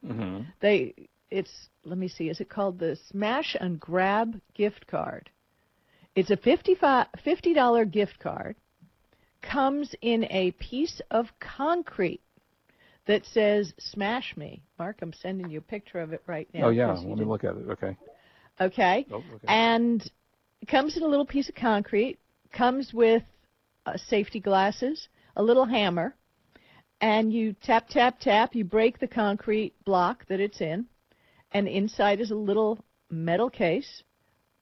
hmm 0.06 0.42
They, 0.62 0.94
it's, 1.32 1.70
let 1.84 1.98
me 1.98 2.08
see, 2.08 2.30
is 2.30 2.40
it 2.40 2.50
called 2.50 2.78
the 2.78 2.96
Smash 3.10 3.56
and 3.60 3.80
Grab 3.80 4.40
gift 4.54 4.86
card? 4.86 5.32
It's 6.16 6.30
a 6.30 6.38
55 6.38 7.08
$50 7.25 7.92
gift 7.92 8.20
card, 8.20 8.56
comes 9.42 9.96
in 10.04 10.25
a 10.30 10.52
piece 10.52 11.02
of 11.10 11.25
concrete 11.40 12.22
that 13.08 13.25
says 13.25 13.74
"Smash 13.80 14.38
me." 14.38 14.62
Mark, 14.78 14.98
I'm 15.02 15.13
sending 15.13 15.50
you 15.50 15.58
a 15.58 15.62
picture 15.62 16.00
of 16.00 16.13
it 16.13 16.22
right 16.28 16.48
now. 16.54 16.68
oh 16.68 16.70
yeah, 16.70 16.92
let 16.92 17.04
me 17.04 17.10
didn't- 17.16 17.28
look 17.28 17.44
at 17.44 17.56
it. 17.58 17.68
Okay. 17.72 17.98
Okay, 18.62 19.08
Oh, 19.12 19.16
okay. 19.34 19.48
and 19.48 20.00
it 20.62 20.68
comes 20.68 20.96
in 20.96 21.02
a 21.02 21.08
little 21.08 21.25
piece 21.25 21.50
of 21.50 21.56
concrete. 21.56 22.20
Comes 22.52 22.94
with 22.94 23.24
uh, 23.88 23.98
safety 23.98 24.40
glasses, 24.40 25.08
a 25.36 25.44
little 25.44 25.66
hammer, 25.66 26.16
and 27.02 27.34
you 27.34 27.54
tap 27.63 27.90
tap 27.90 28.20
tap. 28.20 28.56
You 28.56 28.63
break 28.63 29.00
the 29.00 29.08
concrete 29.08 29.74
block 29.86 30.25
that 30.28 30.40
it's 30.40 30.62
in, 30.62 30.86
and 31.52 31.68
inside 31.68 32.20
is 32.22 32.32
a 32.32 32.36
little 32.36 32.84
metal 33.10 33.50
case 33.50 34.04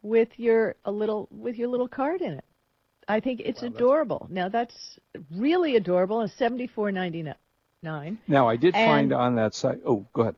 with 0.02 0.30
your 0.38 0.76
a 0.86 0.92
little 0.92 1.28
with 1.32 1.56
your 1.58 1.68
little 1.68 1.88
card 1.88 2.22
in 2.22 2.34
it. 2.34 2.46
I 3.08 3.20
think 3.20 3.42
it's 3.42 3.64
adorable. 3.64 4.28
Now 4.30 4.50
that's 4.50 5.00
really 5.36 5.76
adorable. 5.76 6.22
It's 6.22 6.34
seventy 6.34 6.68
four 6.68 6.92
ninety 6.92 7.26
nine. 7.84 8.20
Now 8.28 8.48
I 8.48 8.56
did 8.56 8.74
find 8.74 9.12
on 9.12 9.36
that 9.36 9.54
site. 9.54 9.80
Oh, 9.86 10.06
go 10.14 10.22
ahead. 10.22 10.36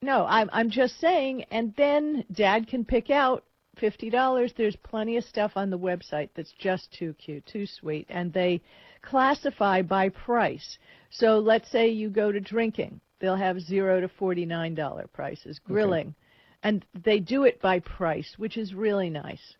No, 0.00 0.26
I'm 0.26 0.50
I'm 0.52 0.70
just 0.70 0.98
saying, 1.00 1.44
and 1.50 1.72
then 1.76 2.24
Dad 2.32 2.66
can 2.66 2.84
pick 2.84 3.10
out 3.10 3.44
fifty 3.76 4.10
dollars. 4.10 4.52
There's 4.56 4.76
plenty 4.76 5.16
of 5.16 5.24
stuff 5.24 5.52
on 5.54 5.70
the 5.70 5.78
website 5.78 6.30
that's 6.34 6.52
just 6.52 6.92
too 6.92 7.14
cute, 7.14 7.46
too 7.46 7.66
sweet, 7.66 8.06
and 8.08 8.32
they 8.32 8.62
classify 9.02 9.82
by 9.82 10.08
price. 10.08 10.78
So 11.10 11.38
let's 11.38 11.70
say 11.70 11.88
you 11.88 12.08
go 12.08 12.32
to 12.32 12.40
drinking, 12.40 13.00
they'll 13.18 13.36
have 13.36 13.60
zero 13.60 14.00
to 14.00 14.08
forty 14.08 14.46
nine 14.46 14.74
dollar 14.74 15.06
prices. 15.06 15.58
Grilling, 15.58 16.14
and 16.62 16.84
they 17.04 17.18
do 17.18 17.44
it 17.44 17.60
by 17.60 17.80
price, 17.80 18.34
which 18.38 18.56
is 18.56 18.74
really 18.74 19.10
nice. 19.10 19.56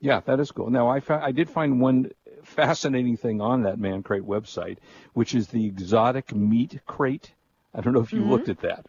Yeah, 0.00 0.20
that 0.26 0.38
is 0.38 0.52
cool. 0.52 0.70
Now, 0.70 0.88
I, 0.88 1.00
fa- 1.00 1.20
I 1.20 1.32
did 1.32 1.50
find 1.50 1.80
one 1.80 2.12
fascinating 2.44 3.16
thing 3.16 3.40
on 3.40 3.64
that 3.64 3.80
Man 3.80 4.04
Crate 4.04 4.22
website, 4.22 4.78
which 5.12 5.34
is 5.34 5.48
the 5.48 5.66
exotic 5.66 6.32
meat 6.32 6.80
crate. 6.86 7.32
I 7.74 7.80
don't 7.80 7.94
know 7.94 8.00
if 8.00 8.12
you 8.12 8.20
mm-hmm. 8.20 8.30
looked 8.30 8.48
at 8.48 8.60
that. 8.60 8.86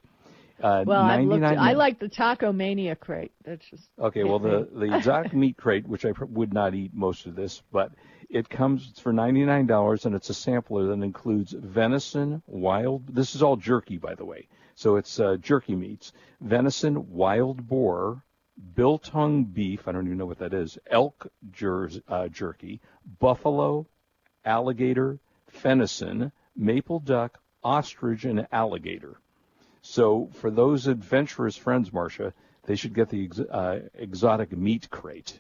Uh, 0.61 0.83
well, 0.85 1.01
I 1.01 1.21
looked. 1.21 1.43
At, 1.43 1.57
I 1.57 1.73
like 1.73 1.99
the 1.99 2.09
Taco 2.09 2.51
Mania 2.51 2.95
crate. 2.95 3.31
That's 3.45 3.65
just 3.69 3.89
okay. 3.97 4.23
Well, 4.23 4.39
the 4.39 4.67
the 4.71 4.93
exotic 4.93 5.33
meat 5.33 5.55
crate, 5.57 5.87
which 5.87 6.05
I 6.05 6.11
would 6.19 6.53
not 6.53 6.75
eat 6.75 6.93
most 6.93 7.25
of 7.25 7.35
this, 7.35 7.63
but 7.71 7.91
it 8.29 8.49
comes 8.49 8.99
for 8.99 9.11
ninety 9.11 9.43
nine 9.43 9.65
dollars, 9.65 10.05
and 10.05 10.15
it's 10.15 10.29
a 10.29 10.33
sampler 10.33 10.87
that 10.87 11.03
includes 11.03 11.51
venison, 11.51 12.43
wild. 12.45 13.07
This 13.07 13.35
is 13.35 13.41
all 13.41 13.55
jerky, 13.55 13.97
by 13.97 14.15
the 14.15 14.25
way. 14.25 14.47
So 14.75 14.95
it's 14.95 15.19
uh, 15.19 15.37
jerky 15.37 15.75
meats, 15.75 16.13
venison, 16.39 17.11
wild 17.11 17.67
boar, 17.67 18.23
biltong 18.75 19.45
beef. 19.45 19.87
I 19.87 19.91
don't 19.91 20.05
even 20.05 20.17
know 20.17 20.25
what 20.25 20.39
that 20.39 20.53
is. 20.53 20.77
Elk 20.89 21.27
jer- 21.51 21.89
uh, 22.07 22.27
jerky, 22.27 22.79
buffalo, 23.19 23.87
alligator, 24.45 25.19
venison, 25.51 26.31
maple 26.55 26.99
duck, 26.99 27.39
ostrich, 27.63 28.25
and 28.25 28.47
alligator. 28.51 29.17
So 29.81 30.29
for 30.33 30.51
those 30.51 30.87
adventurous 30.87 31.55
friends, 31.55 31.89
Marsha, 31.89 32.33
they 32.65 32.75
should 32.75 32.93
get 32.93 33.09
the 33.09 33.25
ex- 33.25 33.39
uh, 33.39 33.81
exotic 33.95 34.51
meat 34.51 34.89
crate. 34.89 35.39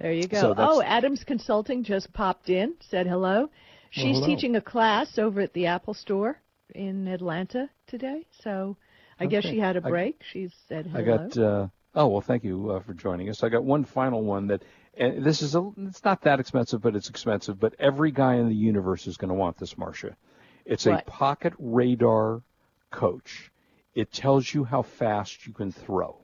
There 0.00 0.12
you 0.12 0.28
go. 0.28 0.40
So 0.40 0.54
oh, 0.56 0.82
Adams 0.82 1.24
Consulting 1.24 1.84
just 1.84 2.12
popped 2.12 2.50
in, 2.50 2.74
said 2.90 3.06
hello. 3.06 3.50
She's 3.90 4.16
hello. 4.16 4.26
teaching 4.26 4.56
a 4.56 4.60
class 4.60 5.18
over 5.18 5.40
at 5.40 5.52
the 5.54 5.66
Apple 5.66 5.94
Store 5.94 6.40
in 6.74 7.08
Atlanta 7.08 7.70
today, 7.86 8.26
so 8.42 8.76
I 9.18 9.24
okay. 9.24 9.30
guess 9.30 9.44
she 9.44 9.58
had 9.58 9.76
a 9.76 9.80
break. 9.80 10.16
I, 10.20 10.24
she 10.32 10.50
said 10.68 10.86
hello. 10.86 11.00
I 11.00 11.02
got. 11.04 11.38
Uh, 11.38 11.68
oh 11.94 12.08
well, 12.08 12.20
thank 12.20 12.44
you 12.44 12.72
uh, 12.72 12.80
for 12.80 12.92
joining 12.92 13.30
us. 13.30 13.42
I 13.42 13.48
got 13.48 13.64
one 13.64 13.84
final 13.84 14.22
one 14.22 14.48
that. 14.48 14.62
And 14.98 15.22
this 15.24 15.42
is 15.42 15.54
a. 15.54 15.70
It's 15.78 16.04
not 16.04 16.22
that 16.22 16.40
expensive, 16.40 16.80
but 16.80 16.96
it's 16.96 17.10
expensive. 17.10 17.60
But 17.60 17.74
every 17.78 18.10
guy 18.10 18.36
in 18.36 18.48
the 18.48 18.54
universe 18.54 19.06
is 19.06 19.16
going 19.16 19.28
to 19.28 19.34
want 19.34 19.58
this, 19.58 19.74
Marsha. 19.74 20.14
It's 20.64 20.86
what? 20.86 21.02
a 21.06 21.10
pocket 21.10 21.52
radar 21.58 22.42
coach. 22.90 23.50
It 23.94 24.12
tells 24.12 24.52
you 24.52 24.64
how 24.64 24.82
fast 24.82 25.46
you 25.46 25.52
can 25.52 25.72
throw. 25.72 26.18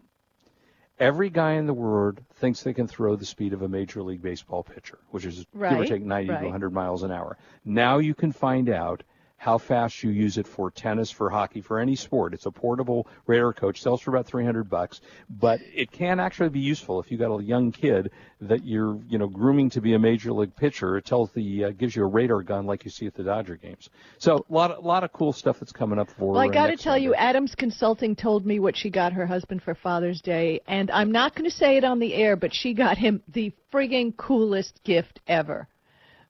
Every 1.02 1.30
guy 1.30 1.54
in 1.54 1.66
the 1.66 1.74
world 1.74 2.20
thinks 2.36 2.62
they 2.62 2.72
can 2.72 2.86
throw 2.86 3.16
the 3.16 3.26
speed 3.26 3.52
of 3.52 3.62
a 3.62 3.68
Major 3.68 4.04
League 4.04 4.22
Baseball 4.22 4.62
pitcher, 4.62 4.98
which 5.10 5.24
is 5.24 5.44
right, 5.52 5.70
give 5.70 5.80
or 5.80 5.84
take 5.84 6.02
90 6.04 6.30
right. 6.30 6.38
to 6.38 6.44
100 6.44 6.72
miles 6.72 7.02
an 7.02 7.10
hour. 7.10 7.36
Now 7.64 7.98
you 7.98 8.14
can 8.14 8.30
find 8.30 8.68
out 8.68 9.02
how 9.42 9.58
fast 9.58 10.04
you 10.04 10.10
use 10.10 10.38
it 10.38 10.46
for 10.46 10.70
tennis, 10.70 11.10
for 11.10 11.28
hockey, 11.28 11.60
for 11.60 11.80
any 11.80 11.96
sport. 11.96 12.32
It's 12.32 12.46
a 12.46 12.50
portable 12.52 13.08
radar 13.26 13.52
coach, 13.52 13.82
sells 13.82 14.00
for 14.00 14.12
about 14.12 14.24
300 14.24 14.70
bucks, 14.70 15.00
but 15.28 15.58
it 15.74 15.90
can 15.90 16.20
actually 16.20 16.50
be 16.50 16.60
useful 16.60 17.00
if 17.00 17.10
you 17.10 17.18
got 17.18 17.36
a 17.36 17.42
young 17.42 17.72
kid 17.72 18.12
that 18.42 18.64
you're, 18.64 19.00
you 19.08 19.18
know, 19.18 19.26
grooming 19.26 19.68
to 19.70 19.80
be 19.80 19.94
a 19.94 19.98
major 19.98 20.32
league 20.32 20.54
pitcher. 20.54 20.96
It 20.96 21.06
tells 21.06 21.32
the 21.32 21.64
uh, 21.64 21.70
gives 21.70 21.96
you 21.96 22.04
a 22.04 22.06
radar 22.06 22.42
gun 22.42 22.66
like 22.66 22.84
you 22.84 22.92
see 22.92 23.06
at 23.06 23.14
the 23.14 23.24
Dodger 23.24 23.56
games. 23.56 23.90
So 24.18 24.46
a 24.48 24.52
lot, 24.52 24.70
a 24.78 24.80
lot 24.80 25.02
of 25.02 25.12
cool 25.12 25.32
stuff 25.32 25.58
that's 25.58 25.72
coming 25.72 25.98
up 25.98 26.08
for. 26.10 26.34
Well, 26.34 26.40
I 26.40 26.46
got 26.46 26.68
to 26.68 26.76
tell 26.76 26.96
you, 26.96 27.12
Adams 27.16 27.56
Consulting 27.56 28.14
told 28.14 28.46
me 28.46 28.60
what 28.60 28.76
she 28.76 28.90
got 28.90 29.12
her 29.12 29.26
husband 29.26 29.64
for 29.64 29.74
Father's 29.74 30.20
Day, 30.20 30.60
and 30.68 30.88
I'm 30.92 31.10
not 31.10 31.34
going 31.34 31.50
to 31.50 31.56
say 31.56 31.76
it 31.76 31.82
on 31.82 31.98
the 31.98 32.14
air, 32.14 32.36
but 32.36 32.54
she 32.54 32.74
got 32.74 32.96
him 32.96 33.20
the 33.26 33.52
frigging 33.72 34.16
coolest 34.16 34.84
gift 34.84 35.18
ever. 35.26 35.66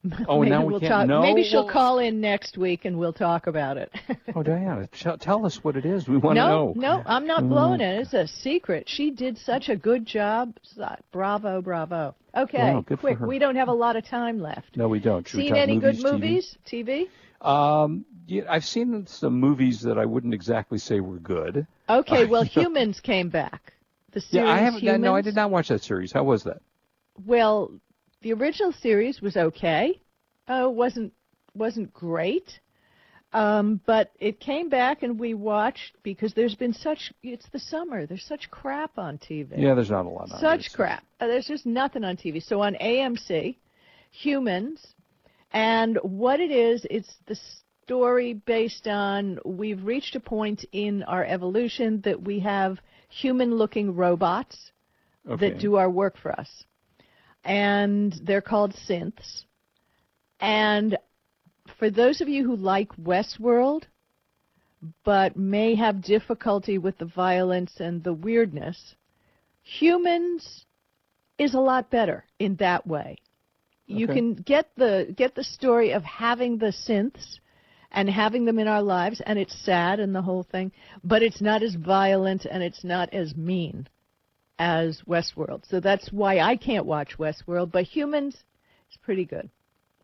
Oh, 0.29 0.41
maybe 0.41 0.51
now 0.51 0.65
we 0.65 0.73
will 0.73 0.81
can't 0.81 0.93
talk. 0.93 1.07
know. 1.07 1.23
Maybe 1.23 1.45
she'll 1.45 1.69
call 1.69 1.99
in 2.01 2.21
next 2.21 2.59
week 2.59 2.85
and 2.85 2.99
we'll 2.99 3.13
talk 3.13 3.47
about 3.47 3.77
it. 3.77 3.93
oh, 4.35 4.43
Diana, 4.43 4.89
tell 4.89 5.47
us 5.47 5.63
what 5.63 5.77
it 5.77 5.87
is. 5.87 6.09
We 6.09 6.17
want 6.17 6.37
no, 6.37 6.73
to 6.73 6.79
know. 6.79 6.97
No, 6.97 7.03
I'm 7.07 7.27
not 7.27 7.49
blowing 7.49 7.81
mm. 7.81 7.99
it. 7.99 8.01
It's 8.01 8.15
a 8.15 8.27
secret. 8.27 8.89
She 8.89 9.13
did 9.13 9.39
such 9.39 9.69
a 9.69 9.77
good 9.77 10.05
job. 10.05 10.57
Bravo, 11.13 11.63
bravo. 11.63 12.15
Okay, 12.35 12.75
wow, 12.75 12.85
quick. 12.97 13.21
We 13.21 13.39
don't 13.39 13.57
have 13.57 13.69
a 13.69 13.73
lot 13.73 13.97
of 13.97 14.05
time 14.05 14.41
left. 14.41 14.77
No, 14.77 14.89
we 14.89 14.99
don't. 14.99 15.27
Should 15.29 15.39
Seen 15.39 15.55
any 15.55 15.79
movies, 15.79 16.03
good 16.03 16.13
movies? 16.13 16.59
TV? 16.67 17.09
TV? 17.41 17.47
Um, 17.47 18.05
yeah, 18.27 18.43
I've 18.49 18.65
seen 18.65 19.07
some 19.07 19.39
movies 19.39 19.83
that 19.83 19.99
I 19.99 20.07
wouldn't 20.07 20.35
exactly 20.35 20.79
say 20.79 21.01
were 21.01 21.19
good. 21.19 21.67
Okay, 21.89 22.25
well, 22.25 22.43
Humans 22.45 23.01
came 23.01 23.29
back. 23.29 23.75
The 24.13 24.21
series 24.21 24.47
yeah, 24.47 24.53
I 24.53 24.59
haven't. 24.59 24.81
Humans. 24.81 25.03
No, 25.03 25.15
I 25.15 25.21
did 25.21 25.35
not 25.35 25.51
watch 25.51 25.69
that 25.69 25.83
series. 25.83 26.13
How 26.13 26.25
was 26.25 26.45
that? 26.45 26.61
Well, 27.25 27.73
the 28.23 28.33
original 28.33 28.73
series 28.73 29.21
was 29.21 29.37
okay 29.37 30.01
uh, 30.49 30.69
wasn't 30.69 31.13
wasn't 31.55 31.93
great. 31.93 32.61
Um, 33.35 33.81
but 33.87 34.11
it 34.21 34.41
came 34.41 34.69
back 34.69 35.03
and 35.03 35.19
we 35.19 35.33
watched 35.33 35.97
because 36.03 36.35
there's 36.35 36.55
been 36.55 36.75
such 36.75 37.13
it's 37.23 37.49
the 37.51 37.59
summer 37.59 38.05
there's 38.05 38.27
such 38.27 38.51
crap 38.51 38.99
on 38.99 39.19
TV. 39.19 39.55
Yeah, 39.57 39.75
there's 39.75 39.91
not 39.91 40.05
a 40.05 40.09
lot. 40.09 40.31
on 40.31 40.41
Such 40.41 40.73
crap. 40.75 41.03
Uh, 41.19 41.29
there's 41.29 41.47
just 41.47 41.65
nothing 41.65 42.05
on 42.05 42.17
TV. 42.17 42.43
So 42.43 42.61
on 42.61 42.75
AMC, 42.75 43.57
Humans, 44.11 44.87
and 45.53 45.99
what 46.03 46.41
it 46.41 46.51
is, 46.51 46.87
it's 46.91 47.15
the 47.27 47.39
story 47.85 48.35
based 48.35 48.87
on 48.87 49.39
we've 49.47 49.83
reached 49.83 50.15
a 50.15 50.21
point 50.21 50.65
in 50.73 51.03
our 51.05 51.25
evolution 51.25 52.03
that 52.05 52.21
we 52.21 52.39
have 52.41 52.79
human-looking 53.09 53.95
robots 53.95 54.73
okay. 55.29 55.51
that 55.51 55.59
do 55.59 55.77
our 55.77 55.89
work 55.89 56.17
for 56.19 56.39
us, 56.39 56.65
and 57.45 58.15
they're 58.25 58.41
called 58.41 58.75
synths 58.89 59.45
and 60.43 60.99
for 61.79 61.89
those 61.89 62.21
of 62.21 62.29
you 62.29 62.45
who 62.45 62.57
like 62.57 62.89
Westworld, 62.97 63.85
but 65.05 65.37
may 65.37 65.77
have 65.77 66.03
difficulty 66.03 66.79
with 66.79 66.99
the 66.99 67.05
violence 67.07 67.73
and 67.79 68.03
the 68.03 68.13
weirdness, 68.13 68.97
Humans 69.63 70.67
is 71.39 71.55
a 71.55 71.61
lot 71.61 71.89
better 71.89 72.25
in 72.41 72.57
that 72.57 72.85
way. 72.85 73.17
Okay. 73.89 73.99
You 74.01 74.09
can 74.09 74.35
get 74.35 74.71
the 74.77 75.15
get 75.17 75.37
the 75.37 75.45
story 75.45 75.93
of 75.93 76.03
having 76.03 76.59
the 76.59 76.73
synths 76.87 77.39
and 77.93 78.11
having 78.11 78.45
them 78.45 78.59
in 78.59 78.67
our 78.67 78.83
lives, 78.83 79.21
and 79.25 79.39
it's 79.39 79.55
sad 79.65 80.01
and 80.01 80.13
the 80.13 80.23
whole 80.23 80.43
thing, 80.43 80.73
but 81.05 81.23
it's 81.23 81.41
not 81.41 81.63
as 81.63 81.77
violent 81.77 82.45
and 82.45 82.63
it's 82.63 82.83
not 82.83 83.13
as 83.15 83.37
mean 83.37 83.87
as 84.63 85.03
Westworld. 85.03 85.67
So 85.67 85.81
that's 85.81 86.13
why 86.13 86.39
I 86.39 86.55
can't 86.57 86.87
watch 86.87 87.19
Westworld, 87.19 87.73
but 87.73 87.83
Humans 87.83 88.35
is 88.35 88.97
pretty 89.03 89.25
good 89.25 89.51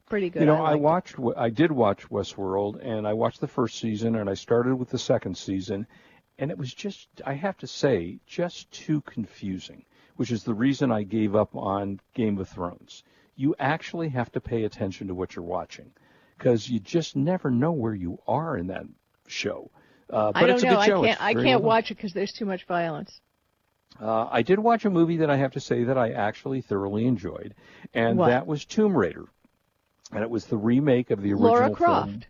pretty 0.09 0.31
good. 0.31 0.41
You 0.41 0.47
know, 0.47 0.65
I, 0.65 0.73
I 0.73 0.75
watched, 0.77 1.17
I 1.37 1.51
did 1.51 1.71
watch 1.71 2.09
Westworld, 2.09 2.83
and 2.83 3.07
I 3.07 3.13
watched 3.13 3.41
the 3.43 3.47
first 3.47 3.79
season, 3.79 4.17
and 4.17 4.29
I 4.29 4.35
started 4.35 4.75
with 4.75 4.89
the 4.89 4.99
second 4.99 5.37
season, 5.37 5.87
and 6.39 6.51
it 6.51 6.59
was 6.59 6.73
just, 6.73 7.09
I 7.27 7.35
have 7.35 7.59
to 7.59 7.67
say, 7.67 8.19
just 8.27 8.71
too 8.71 9.03
confusing, 9.03 9.85
which 10.17 10.31
is 10.31 10.45
the 10.45 10.55
reason 10.55 10.91
I 10.91 11.03
gave 11.03 11.37
up 11.37 11.55
on 11.55 12.01
Game 12.15 12.39
of 12.39 12.49
Thrones. 12.49 13.05
You 13.37 13.55
actually 13.59 14.09
have 14.09 14.33
to 14.33 14.41
pay 14.41 14.65
attention 14.65 15.09
to 15.09 15.15
what 15.15 15.37
you're 15.37 15.45
watching, 15.45 15.93
because 16.39 16.69
you 16.69 16.81
just 16.81 17.15
never 17.15 17.51
know 17.51 17.73
where 17.73 17.95
you 17.95 18.19
are 18.27 18.57
in 18.57 18.69
that 18.69 18.87
show. 19.27 19.71
Uh, 20.11 20.33
but 20.33 20.43
I 20.43 20.47
don't 20.47 20.55
it's 20.55 20.63
a 20.63 20.67
know. 20.67 20.77
good 20.77 20.87
show. 20.87 21.03
I 21.03 21.07
can't, 21.07 21.23
I 21.23 21.35
can't 21.35 21.63
watch 21.63 21.91
it 21.91 21.97
because 21.97 22.15
there's 22.15 22.33
too 22.33 22.47
much 22.47 22.65
violence. 22.65 23.21
Uh, 24.01 24.29
I 24.31 24.43
did 24.43 24.59
watch 24.59 24.85
a 24.85 24.91
movie 24.91 25.19
that 25.19 25.31
I 25.31 25.37
have 25.37 25.53
to 25.53 25.61
say 25.61 25.85
that 25.85 25.99
I 25.99 26.13
actually 26.13 26.61
thoroughly 26.61 27.07
enjoyed, 27.07 27.55
and 27.93 28.19
what? 28.19 28.29
that 28.29 28.47
was 28.47 28.65
Tomb 28.65 28.97
Raider 28.97 29.27
and 30.13 30.23
it 30.23 30.31
was 30.31 30.47
the 30.47 30.57
remake 30.57 31.11
of 31.11 31.23
the 31.23 31.33
original 31.33 31.51
Laura 31.51 31.71
Croft. 31.71 32.09
film. 32.09 32.23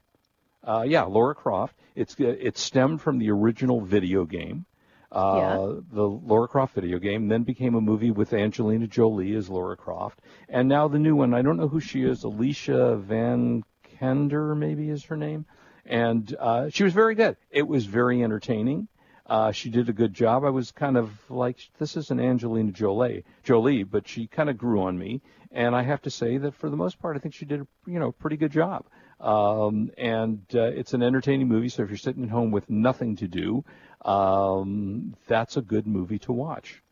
Uh, 0.65 0.83
yeah, 0.83 1.05
Laura 1.05 1.35
Croft. 1.35 1.75
It's 1.95 2.15
it 2.19 2.59
stemmed 2.59 3.01
from 3.01 3.19
the 3.19 3.31
original 3.31 3.81
video 3.81 4.25
game, 4.25 4.67
uh, 5.11 5.35
yeah. 5.37 5.81
the 5.93 6.03
Laura 6.03 6.49
Croft 6.49 6.75
video 6.75 6.99
game. 6.99 7.29
Then 7.29 7.43
became 7.43 7.75
a 7.75 7.81
movie 7.81 8.11
with 8.11 8.33
Angelina 8.33 8.87
Jolie 8.87 9.35
as 9.35 9.49
Laura 9.49 9.77
Croft, 9.77 10.21
and 10.49 10.69
now 10.69 10.89
the 10.89 10.99
new 10.99 11.17
one. 11.17 11.35
I 11.35 11.43
don't 11.43 11.57
know 11.57 11.69
who 11.69 11.81
she 11.81 12.03
is. 12.03 12.25
Alicia 12.25 12.97
Van 12.97 13.65
Kender, 14.01 14.57
maybe 14.57 14.91
is 14.91 15.05
her 15.05 15.17
name, 15.17 15.47
and 15.87 16.35
uh, 16.39 16.71
she 16.71 16.85
was 16.85 16.93
very 16.93 17.15
good. 17.15 17.37
It 17.51 17.67
was 17.67 17.85
very 17.87 18.23
entertaining. 18.23 18.89
Uh, 19.29 19.53
she 19.53 19.69
did 19.69 19.89
a 19.89 19.93
good 19.93 20.15
job. 20.15 20.45
I 20.45 20.51
was 20.51 20.71
kind 20.73 20.97
of 20.97 21.11
like, 21.29 21.59
this 21.79 21.97
is 21.97 22.11
an 22.11 22.19
Angelina 22.19 22.73
Jolie, 22.73 23.25
Jolie, 23.43 23.83
but 23.83 24.09
she 24.09 24.27
kind 24.27 24.49
of 24.49 24.57
grew 24.57 24.83
on 24.83 24.99
me. 24.99 25.21
And 25.53 25.75
I 25.75 25.83
have 25.83 26.03
to 26.03 26.11
say 26.11 26.39
that 26.39 26.55
for 26.55 26.71
the 26.71 26.77
most 26.77 26.99
part, 26.99 27.17
I 27.17 27.21
think 27.21 27.35
she 27.35 27.45
did 27.45 27.61
a 27.61 27.67
you 27.87 27.99
know 27.99 28.13
pretty 28.13 28.37
good 28.37 28.53
job. 28.53 28.85
Um, 29.21 29.91
and 29.99 30.43
uh, 30.55 30.63
it's 30.63 30.95
an 30.95 31.03
entertaining 31.03 31.49
movie, 31.49 31.69
so 31.69 31.83
if 31.83 31.89
you're 31.89 31.99
sitting 31.99 32.23
at 32.23 32.31
home 32.31 32.51
with 32.51 32.71
nothing 32.71 33.17
to 33.17 33.29
do, 33.29 33.65
um, 34.05 35.17
that's 35.27 35.57
a 35.57 35.63
good 35.63 35.87
movie 35.87 36.19
to 36.21 36.33
watch. 36.33 36.83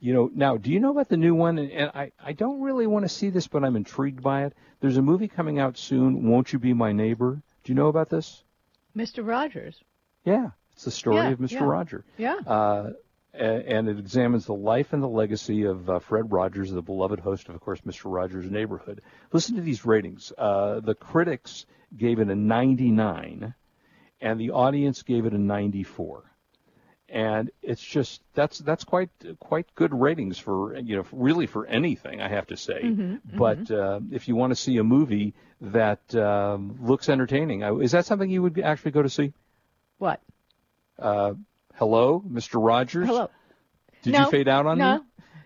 You 0.00 0.12
know, 0.12 0.30
now, 0.34 0.56
do 0.56 0.70
you 0.70 0.80
know 0.80 0.90
about 0.90 1.08
the 1.08 1.16
new 1.16 1.34
one? 1.34 1.58
And 1.58 1.90
I, 1.94 2.10
I 2.22 2.32
don't 2.32 2.60
really 2.60 2.88
want 2.88 3.04
to 3.04 3.08
see 3.08 3.30
this, 3.30 3.46
but 3.46 3.64
I'm 3.64 3.76
intrigued 3.76 4.20
by 4.20 4.44
it. 4.46 4.52
There's 4.80 4.96
a 4.96 5.02
movie 5.02 5.28
coming 5.28 5.60
out 5.60 5.78
soon, 5.78 6.28
Won't 6.28 6.52
You 6.52 6.58
Be 6.58 6.74
My 6.74 6.92
Neighbor? 6.92 7.40
Do 7.62 7.72
you 7.72 7.76
know 7.76 7.86
about 7.86 8.10
this? 8.10 8.42
Mr. 8.96 9.26
Rogers. 9.26 9.80
Yeah, 10.24 10.50
it's 10.82 10.84
the 10.84 10.90
story 10.98 11.16
yeah, 11.16 11.30
of 11.30 11.38
Mr. 11.38 11.52
Yeah. 11.52 11.64
Roger. 11.64 12.04
Yeah. 12.18 12.36
Uh, 12.44 12.90
and 13.34 13.88
it 13.88 13.98
examines 13.98 14.46
the 14.46 14.52
life 14.54 14.92
and 14.92 15.00
the 15.02 15.08
legacy 15.08 15.62
of 15.62 15.88
uh, 15.88 16.00
Fred 16.00 16.32
Rogers, 16.32 16.72
the 16.72 16.82
beloved 16.82 17.20
host 17.20 17.48
of, 17.48 17.54
of 17.54 17.60
course, 17.60 17.80
Mr. 17.82 18.12
Rogers' 18.12 18.50
Neighborhood. 18.50 19.00
Listen 19.32 19.54
to 19.56 19.62
these 19.62 19.86
ratings. 19.86 20.32
Uh, 20.36 20.80
the 20.80 20.94
critics 20.96 21.64
gave 21.96 22.18
it 22.18 22.28
a 22.28 22.34
99, 22.34 23.54
and 24.20 24.40
the 24.40 24.50
audience 24.50 25.02
gave 25.02 25.24
it 25.24 25.32
a 25.32 25.38
94. 25.38 26.24
and 27.08 27.50
it's 27.62 27.82
just 27.82 28.22
that's 28.34 28.58
that's 28.58 28.84
quite 28.84 29.10
quite 29.38 29.66
good 29.74 29.92
ratings 29.94 30.38
for 30.38 30.76
you 30.78 30.96
know 30.96 31.04
really 31.12 31.46
for 31.46 31.66
anything 31.66 32.20
I 32.20 32.28
have 32.28 32.46
to 32.48 32.56
say. 32.56 32.80
Mm-hmm, 32.82 33.36
but 33.36 33.70
uh, 33.70 34.00
if 34.10 34.28
you 34.28 34.34
want 34.36 34.50
to 34.50 34.56
see 34.56 34.78
a 34.78 34.84
movie 34.84 35.34
that 35.60 36.14
um, 36.14 36.78
looks 36.82 37.08
entertaining, 37.08 37.62
I- 37.62 37.72
is 37.80 37.92
that 37.92 38.06
something 38.06 38.28
you 38.30 38.42
would 38.42 38.58
actually 38.58 38.92
go 38.92 39.02
to 39.02 39.10
see? 39.10 39.32
What? 39.98 40.20
Uh, 41.02 41.34
hello, 41.74 42.22
Mr. 42.28 42.64
Rogers. 42.64 43.06
Hello. 43.08 43.28
Did 44.02 44.12
no, 44.14 44.24
you 44.24 44.30
fade 44.30 44.48
out 44.48 44.66
on 44.66 44.78
no. 44.78 44.98
me? 44.98 45.04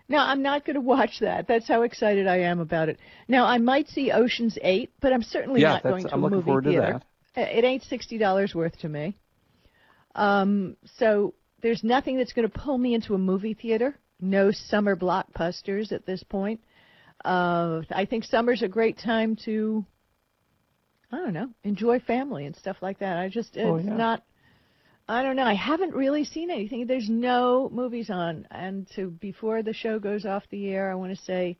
No, 0.09 0.19
I'm 0.19 0.41
not 0.41 0.65
going 0.65 0.75
to 0.75 0.81
watch 0.81 1.19
that. 1.19 1.47
That's 1.47 1.67
how 1.67 1.81
excited 1.81 2.27
I 2.27 2.37
am 2.41 2.59
about 2.59 2.87
it. 2.87 2.97
Now, 3.27 3.45
I 3.45 3.57
might 3.57 3.89
see 3.89 4.11
Ocean's 4.11 4.57
8, 4.61 4.91
but 5.01 5.11
I'm 5.11 5.21
certainly 5.21 5.61
Yeah, 5.61 5.73
not 5.73 5.83
going 5.83 6.05
to 6.05 6.13
I'm 6.13 6.19
a 6.19 6.23
looking 6.23 6.35
movie 6.37 6.45
forward 6.45 6.63
to 6.63 6.69
theater. 6.69 7.01
that. 7.35 7.41
Uh, 7.41 7.57
It 7.57 7.63
ain't 7.65 7.83
$60 7.83 8.55
worth 8.55 8.77
to 8.79 8.89
me. 8.89 9.17
Um, 10.15 10.77
so 10.97 11.33
there's 11.61 11.83
nothing 11.83 12.17
that's 12.17 12.31
going 12.33 12.49
to 12.49 12.57
pull 12.59 12.77
me 12.77 12.93
into 12.93 13.15
a 13.15 13.17
movie 13.17 13.53
theater. 13.53 13.97
No 14.21 14.51
summer 14.51 14.95
blockbusters 14.95 15.91
at 15.91 16.05
this 16.05 16.23
point. 16.23 16.61
Uh, 17.25 17.81
I 17.91 18.05
think 18.05 18.23
summer's 18.23 18.61
a 18.63 18.67
great 18.69 18.97
time 18.97 19.35
to, 19.45 19.85
I 21.11 21.17
don't 21.17 21.33
know, 21.33 21.49
enjoy 21.63 21.99
family 21.99 22.45
and 22.45 22.55
stuff 22.55 22.77
like 22.81 22.99
that. 22.99 23.17
I 23.17 23.27
just, 23.27 23.57
it's 23.57 23.65
Oh, 23.67 23.77
yeah. 23.77 23.95
not, 23.95 24.23
I 25.09 25.23
don't 25.23 25.35
know. 25.37 25.45
I 25.45 25.53
haven't 25.53 25.93
really 25.95 26.25
seen 26.25 26.51
anything. 26.51 26.85
There's 26.85 27.09
no 27.09 27.69
movies 27.71 28.09
on. 28.09 28.45
And 28.51 28.87
to 28.91 29.09
before 29.09 29.63
the 29.63 29.73
show 29.73 29.99
goes 29.99 30.25
off 30.25 30.43
the 30.49 30.69
air, 30.69 30.91
I 30.91 30.95
want 30.95 31.17
to 31.17 31.23
say 31.23 31.57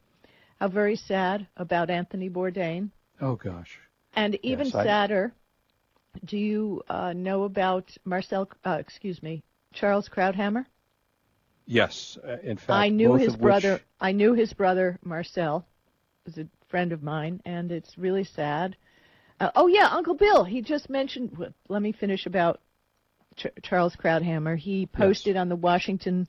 how 0.60 0.67
very 0.67 0.95
sad 0.95 1.47
about 1.55 1.89
Anthony 1.89 2.29
Bourdain. 2.29 2.89
Oh 3.21 3.36
gosh. 3.36 3.79
And 4.15 4.38
even 4.43 4.67
Yes, 4.67 4.75
I- 4.75 4.83
sadder, 4.83 5.33
do 6.25 6.38
you 6.38 6.83
uh, 6.89 7.13
know 7.13 7.43
about 7.43 7.95
Marcel? 8.03 8.49
Uh, 8.65 8.77
excuse 8.79 9.21
me, 9.23 9.43
Charles 9.73 10.10
Krauthammer. 10.10 10.65
Yes. 11.65 12.17
Uh, 12.27 12.38
in 12.43 12.57
fact, 12.57 12.69
I 12.69 12.89
knew 12.89 13.13
his 13.15 13.36
brother. 13.36 13.73
Which, 13.73 13.83
I 14.01 14.12
knew 14.12 14.33
his 14.33 14.53
brother 14.53 14.99
Marcel, 15.03 15.65
was 16.25 16.38
a 16.38 16.47
friend 16.69 16.91
of 16.91 17.03
mine, 17.03 17.41
and 17.45 17.71
it's 17.71 17.97
really 17.97 18.23
sad. 18.23 18.75
Uh, 19.39 19.51
oh 19.55 19.67
yeah, 19.67 19.88
Uncle 19.91 20.15
Bill. 20.15 20.43
He 20.43 20.62
just 20.62 20.89
mentioned. 20.89 21.38
Let 21.69 21.81
me 21.81 21.91
finish 21.91 22.25
about 22.25 22.60
Ch- 23.38 23.47
Charles 23.63 23.95
Krauthammer. 23.95 24.58
He 24.58 24.86
posted 24.86 25.38
on 25.38 25.50
the 25.50 25.56
Washington 25.56 26.28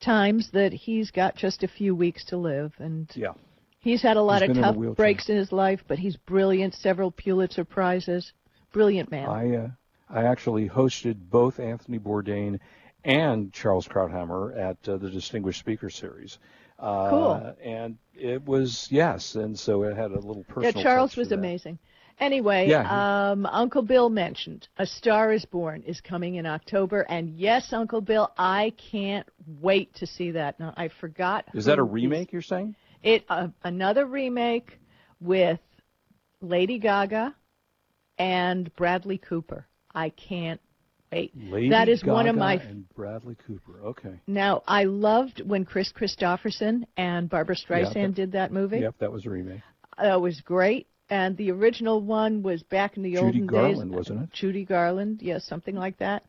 Times 0.00 0.50
that 0.50 0.72
he's 0.72 1.10
got 1.10 1.36
just 1.36 1.62
a 1.62 1.68
few 1.68 1.94
weeks 1.94 2.24
to 2.26 2.36
live, 2.36 2.72
and 2.78 3.08
yeah. 3.14 3.34
he's 3.80 4.02
had 4.02 4.16
a 4.16 4.22
lot 4.22 4.42
He's 4.42 4.50
of 4.50 4.56
been 4.56 4.64
in 4.64 4.74
tough 4.88 4.96
breaks 4.96 5.28
in 5.28 5.36
his 5.36 5.52
life, 5.52 5.84
but 5.86 5.98
he's 5.98 6.16
brilliant. 6.16 6.74
Several 6.74 7.12
Pulitzer 7.12 7.64
prizes. 7.64 8.32
Brilliant 8.72 9.10
man. 9.10 9.28
I 9.28 9.56
uh, 9.56 9.68
I 10.10 10.24
actually 10.24 10.68
hosted 10.68 11.16
both 11.30 11.60
Anthony 11.60 11.98
Bourdain 11.98 12.58
and 13.04 13.52
Charles 13.52 13.86
Krauthammer 13.86 14.56
at 14.56 14.88
uh, 14.88 14.96
the 14.96 15.10
Distinguished 15.10 15.60
Speaker 15.60 15.90
Series. 15.90 16.38
Uh, 16.78 17.10
Cool. 17.10 17.56
And 17.62 17.98
it 18.14 18.44
was 18.44 18.88
yes, 18.90 19.36
and 19.36 19.58
so 19.58 19.84
it 19.84 19.96
had 19.96 20.10
a 20.10 20.18
little 20.18 20.44
personal. 20.44 20.72
Yeah. 20.74 20.82
Charles 20.82 21.16
was 21.16 21.28
that. 21.28 21.78
Anyway, 22.20 22.68
Yeah, 22.68 23.30
um, 23.30 23.46
Uncle 23.46 23.82
Bill 23.82 24.08
mentioned 24.08 24.68
A 24.78 24.86
Star 24.86 25.32
is 25.32 25.44
Born 25.44 25.82
is 25.82 26.00
coming 26.00 26.36
in 26.36 26.46
October, 26.46 27.02
and 27.02 27.30
yes, 27.30 27.72
Uncle 27.72 28.00
Bill, 28.00 28.32
I 28.38 28.72
can't 28.90 29.26
wait 29.60 29.94
to 29.96 30.06
see 30.06 30.30
that. 30.32 30.58
Now, 30.60 30.72
I 30.76 30.88
forgot. 30.88 31.46
Is 31.54 31.64
that 31.66 31.78
a 31.78 31.82
remake? 31.82 32.32
You're 32.32 32.42
saying? 32.42 32.74
It 33.02 33.24
uh, 33.28 33.48
another 33.64 34.06
remake 34.06 34.78
with 35.20 35.58
Lady 36.40 36.78
Gaga 36.78 37.34
and 38.18 38.74
Bradley 38.76 39.18
Cooper. 39.18 39.66
I 39.94 40.10
can't 40.10 40.60
wait. 41.10 41.32
Lady 41.36 41.70
that 41.70 41.88
is 41.88 42.04
one 42.04 42.28
of 42.28 42.36
Gaga 42.36 42.38
my 42.38 42.54
and 42.54 42.88
Bradley 42.94 43.36
Cooper. 43.46 43.80
Okay. 43.84 44.20
now. 44.26 44.62
I 44.66 44.84
loved 44.84 45.42
when 45.44 45.64
Kris 45.64 45.92
Kristofferson 45.92 46.84
and 46.96 47.28
Barbra 47.28 47.56
Streisand 47.56 47.92
that- 47.94 48.14
did 48.14 48.32
that 48.32 48.52
movie. 48.52 48.78
Yep, 48.78 48.96
that 48.98 49.12
was 49.12 49.26
a 49.26 49.30
remake. 49.30 49.60
That 50.00 50.20
was 50.20 50.40
great. 50.40 50.86
And 51.10 51.36
the 51.36 51.50
original 51.50 52.00
one 52.00 52.42
was 52.42 52.62
back 52.62 52.96
in 52.96 53.02
the 53.02 53.12
Judy 53.12 53.24
olden 53.24 53.46
Garland, 53.46 53.46
days. 53.46 53.74
Judy 53.74 53.76
Garland, 53.76 53.94
wasn't 53.94 54.22
it? 54.22 54.32
Judy 54.32 54.64
Garland, 54.64 55.22
yes, 55.22 55.44
something 55.44 55.74
like 55.74 55.98
that. 55.98 56.24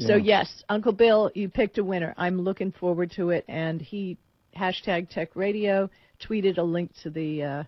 So 0.00 0.14
yes, 0.14 0.62
Uncle 0.68 0.92
Bill, 0.92 1.30
you 1.34 1.48
picked 1.48 1.78
a 1.78 1.84
winner. 1.84 2.14
I'm 2.16 2.40
looking 2.40 2.70
forward 2.70 3.10
to 3.12 3.30
it. 3.30 3.44
And 3.48 3.82
he 3.82 4.16
hashtag 4.56 5.08
Tech 5.08 5.34
Radio 5.34 5.90
tweeted 6.20 6.58
a 6.58 6.62
link 6.62 6.94
to 7.02 7.10
the 7.10 7.42
uh, 7.42 7.64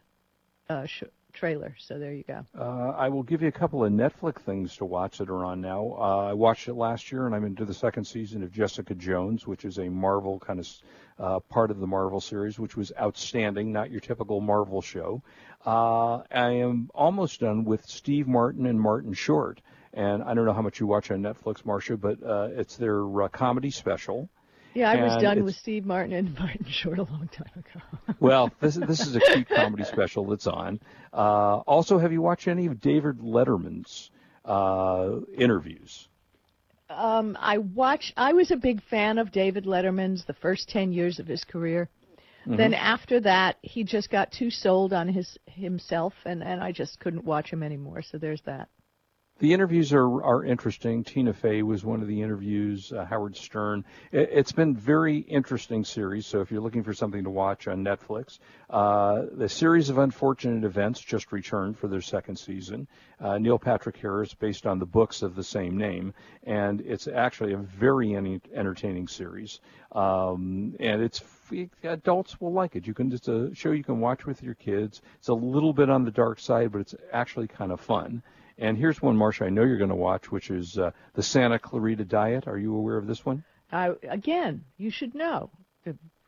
uh, 0.68 0.86
sh- 0.86 1.02
trailer. 1.32 1.74
So 1.78 1.98
there 1.98 2.12
you 2.12 2.24
go. 2.24 2.44
Uh, 2.56 2.90
I 2.96 3.08
will 3.08 3.22
give 3.22 3.42
you 3.42 3.48
a 3.48 3.52
couple 3.52 3.84
of 3.84 3.92
Netflix 3.92 4.42
things 4.42 4.76
to 4.76 4.84
watch 4.84 5.18
that 5.18 5.28
are 5.28 5.44
on 5.44 5.60
now. 5.60 5.96
Uh, 5.98 6.26
I 6.30 6.32
watched 6.32 6.68
it 6.68 6.74
last 6.74 7.10
year, 7.10 7.26
and 7.26 7.34
I'm 7.34 7.44
into 7.44 7.64
the 7.64 7.74
second 7.74 8.04
season 8.04 8.42
of 8.42 8.52
Jessica 8.52 8.94
Jones, 8.94 9.46
which 9.46 9.64
is 9.64 9.78
a 9.78 9.88
Marvel 9.88 10.38
kind 10.38 10.60
of 10.60 10.68
uh, 11.18 11.40
part 11.40 11.70
of 11.70 11.78
the 11.80 11.86
Marvel 11.86 12.20
series, 12.20 12.58
which 12.58 12.76
was 12.76 12.92
outstanding, 13.00 13.72
not 13.72 13.90
your 13.90 14.00
typical 14.00 14.40
Marvel 14.40 14.80
show. 14.80 15.22
Uh, 15.64 16.22
I 16.30 16.52
am 16.52 16.90
almost 16.94 17.40
done 17.40 17.64
with 17.64 17.84
Steve 17.86 18.26
Martin 18.26 18.66
and 18.66 18.80
Martin 18.80 19.12
Short, 19.12 19.60
and 19.92 20.22
I 20.22 20.34
don't 20.34 20.46
know 20.46 20.52
how 20.52 20.62
much 20.62 20.80
you 20.80 20.86
watch 20.86 21.10
on 21.10 21.22
Netflix, 21.22 21.62
Marsha, 21.62 22.00
but 22.00 22.22
uh, 22.22 22.48
it's 22.52 22.76
their 22.76 23.22
uh, 23.22 23.28
comedy 23.28 23.70
special. 23.70 24.28
Yeah, 24.72 24.90
I 24.90 25.02
was 25.02 25.20
done 25.22 25.42
with 25.44 25.56
Steve 25.56 25.84
Martin 25.84 26.12
and 26.12 26.34
Martin 26.38 26.64
Short 26.68 26.98
a 26.98 27.02
long 27.02 27.28
time 27.28 27.50
ago. 27.56 28.14
Well, 28.20 28.50
this 28.60 28.74
this 28.74 29.00
is 29.00 29.16
a 29.16 29.20
cute 29.20 29.48
comedy 29.48 29.84
special 29.84 30.26
that's 30.26 30.46
on. 30.46 30.80
Uh, 31.12 31.58
also, 31.66 31.98
have 31.98 32.12
you 32.12 32.20
watched 32.20 32.48
any 32.48 32.66
of 32.66 32.80
David 32.80 33.18
Letterman's 33.18 34.10
uh, 34.44 35.20
interviews? 35.36 36.08
um, 36.90 37.36
I 37.40 37.58
watched. 37.58 38.12
I 38.16 38.32
was 38.32 38.50
a 38.50 38.56
big 38.56 38.82
fan 38.82 39.18
of 39.18 39.32
David 39.32 39.64
Letterman's 39.64 40.24
the 40.24 40.34
first 40.34 40.68
ten 40.68 40.92
years 40.92 41.18
of 41.18 41.26
his 41.26 41.44
career. 41.44 41.88
Mm-hmm. 42.42 42.56
Then 42.56 42.74
after 42.74 43.20
that, 43.20 43.56
he 43.62 43.84
just 43.84 44.10
got 44.10 44.32
too 44.32 44.50
sold 44.50 44.92
on 44.92 45.08
his 45.08 45.38
himself, 45.46 46.14
and 46.24 46.42
and 46.42 46.62
I 46.62 46.72
just 46.72 46.98
couldn't 47.00 47.24
watch 47.24 47.50
him 47.50 47.62
anymore. 47.62 48.02
So 48.02 48.18
there's 48.18 48.42
that. 48.42 48.68
The 49.40 49.54
interviews 49.54 49.94
are, 49.94 50.22
are 50.22 50.44
interesting. 50.44 51.02
Tina 51.02 51.32
Fey 51.32 51.62
was 51.62 51.82
one 51.82 52.02
of 52.02 52.08
the 52.08 52.20
interviews. 52.20 52.92
Uh, 52.92 53.06
Howard 53.06 53.34
Stern. 53.34 53.86
It, 54.12 54.28
it's 54.30 54.52
been 54.52 54.76
very 54.76 55.16
interesting 55.16 55.82
series. 55.82 56.26
So 56.26 56.42
if 56.42 56.50
you're 56.50 56.60
looking 56.60 56.82
for 56.82 56.92
something 56.92 57.24
to 57.24 57.30
watch 57.30 57.66
on 57.66 57.82
Netflix, 57.82 58.38
uh, 58.68 59.22
the 59.32 59.48
series 59.48 59.88
of 59.88 59.96
unfortunate 59.96 60.64
events 60.64 61.00
just 61.00 61.32
returned 61.32 61.78
for 61.78 61.88
their 61.88 62.02
second 62.02 62.36
season. 62.36 62.86
Uh, 63.18 63.38
Neil 63.38 63.58
Patrick 63.58 63.96
Harris, 63.96 64.34
based 64.34 64.66
on 64.66 64.78
the 64.78 64.84
books 64.84 65.22
of 65.22 65.34
the 65.34 65.44
same 65.44 65.78
name, 65.78 66.12
and 66.44 66.82
it's 66.82 67.08
actually 67.08 67.54
a 67.54 67.58
very 67.58 68.14
ent- 68.14 68.44
entertaining 68.54 69.08
series. 69.08 69.60
Um, 69.92 70.76
and 70.80 71.00
it's 71.00 71.22
adults 71.82 72.38
will 72.42 72.52
like 72.52 72.76
it. 72.76 72.86
You 72.86 72.92
can 72.92 73.10
it's 73.10 73.26
a 73.28 73.54
show 73.54 73.70
you 73.70 73.84
can 73.84 74.00
watch 74.00 74.26
with 74.26 74.42
your 74.42 74.54
kids. 74.54 75.00
It's 75.18 75.28
a 75.28 75.34
little 75.34 75.72
bit 75.72 75.88
on 75.88 76.04
the 76.04 76.10
dark 76.10 76.40
side, 76.40 76.72
but 76.72 76.82
it's 76.82 76.94
actually 77.10 77.48
kind 77.48 77.72
of 77.72 77.80
fun. 77.80 78.22
And 78.60 78.76
here's 78.76 79.00
one, 79.00 79.16
Marsha, 79.16 79.46
I 79.46 79.48
know 79.48 79.62
you're 79.62 79.78
going 79.78 79.90
to 79.90 79.96
watch, 79.96 80.30
which 80.30 80.50
is 80.50 80.76
uh, 80.78 80.90
the 81.14 81.22
Santa 81.22 81.58
Clarita 81.58 82.04
Diet. 82.04 82.46
Are 82.46 82.58
you 82.58 82.76
aware 82.76 82.98
of 82.98 83.06
this 83.06 83.24
one? 83.24 83.42
I 83.72 83.92
again, 84.08 84.64
you 84.76 84.90
should 84.90 85.14
know. 85.14 85.50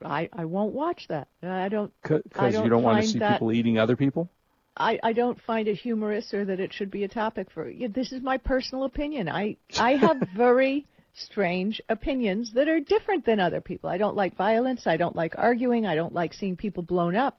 I 0.04 0.28
I 0.32 0.44
won't 0.46 0.72
watch 0.72 1.06
that. 1.08 1.28
I 1.42 1.68
don't. 1.68 1.92
Because 2.02 2.54
you 2.54 2.68
don't 2.68 2.82
want 2.82 3.02
to 3.02 3.08
see 3.08 3.18
that- 3.18 3.34
people 3.34 3.52
eating 3.52 3.78
other 3.78 3.96
people? 3.96 4.28
I, 4.74 4.98
I 5.02 5.12
don't 5.12 5.38
find 5.42 5.68
it 5.68 5.74
humorous 5.74 6.32
or 6.32 6.46
that 6.46 6.58
it 6.58 6.72
should 6.72 6.90
be 6.90 7.04
a 7.04 7.08
topic 7.08 7.50
for. 7.50 7.68
Yeah, 7.68 7.88
this 7.88 8.10
is 8.10 8.22
my 8.22 8.38
personal 8.38 8.84
opinion. 8.84 9.28
I 9.28 9.58
I 9.78 9.96
have 9.96 10.16
very 10.36 10.86
strange 11.12 11.80
opinions 11.90 12.54
that 12.54 12.68
are 12.68 12.80
different 12.80 13.26
than 13.26 13.38
other 13.38 13.60
people. 13.60 13.90
I 13.90 13.98
don't 13.98 14.16
like 14.16 14.34
violence. 14.34 14.86
I 14.86 14.96
don't 14.96 15.14
like 15.14 15.34
arguing. 15.36 15.84
I 15.84 15.94
don't 15.94 16.14
like 16.14 16.32
seeing 16.32 16.56
people 16.56 16.82
blown 16.82 17.16
up. 17.16 17.38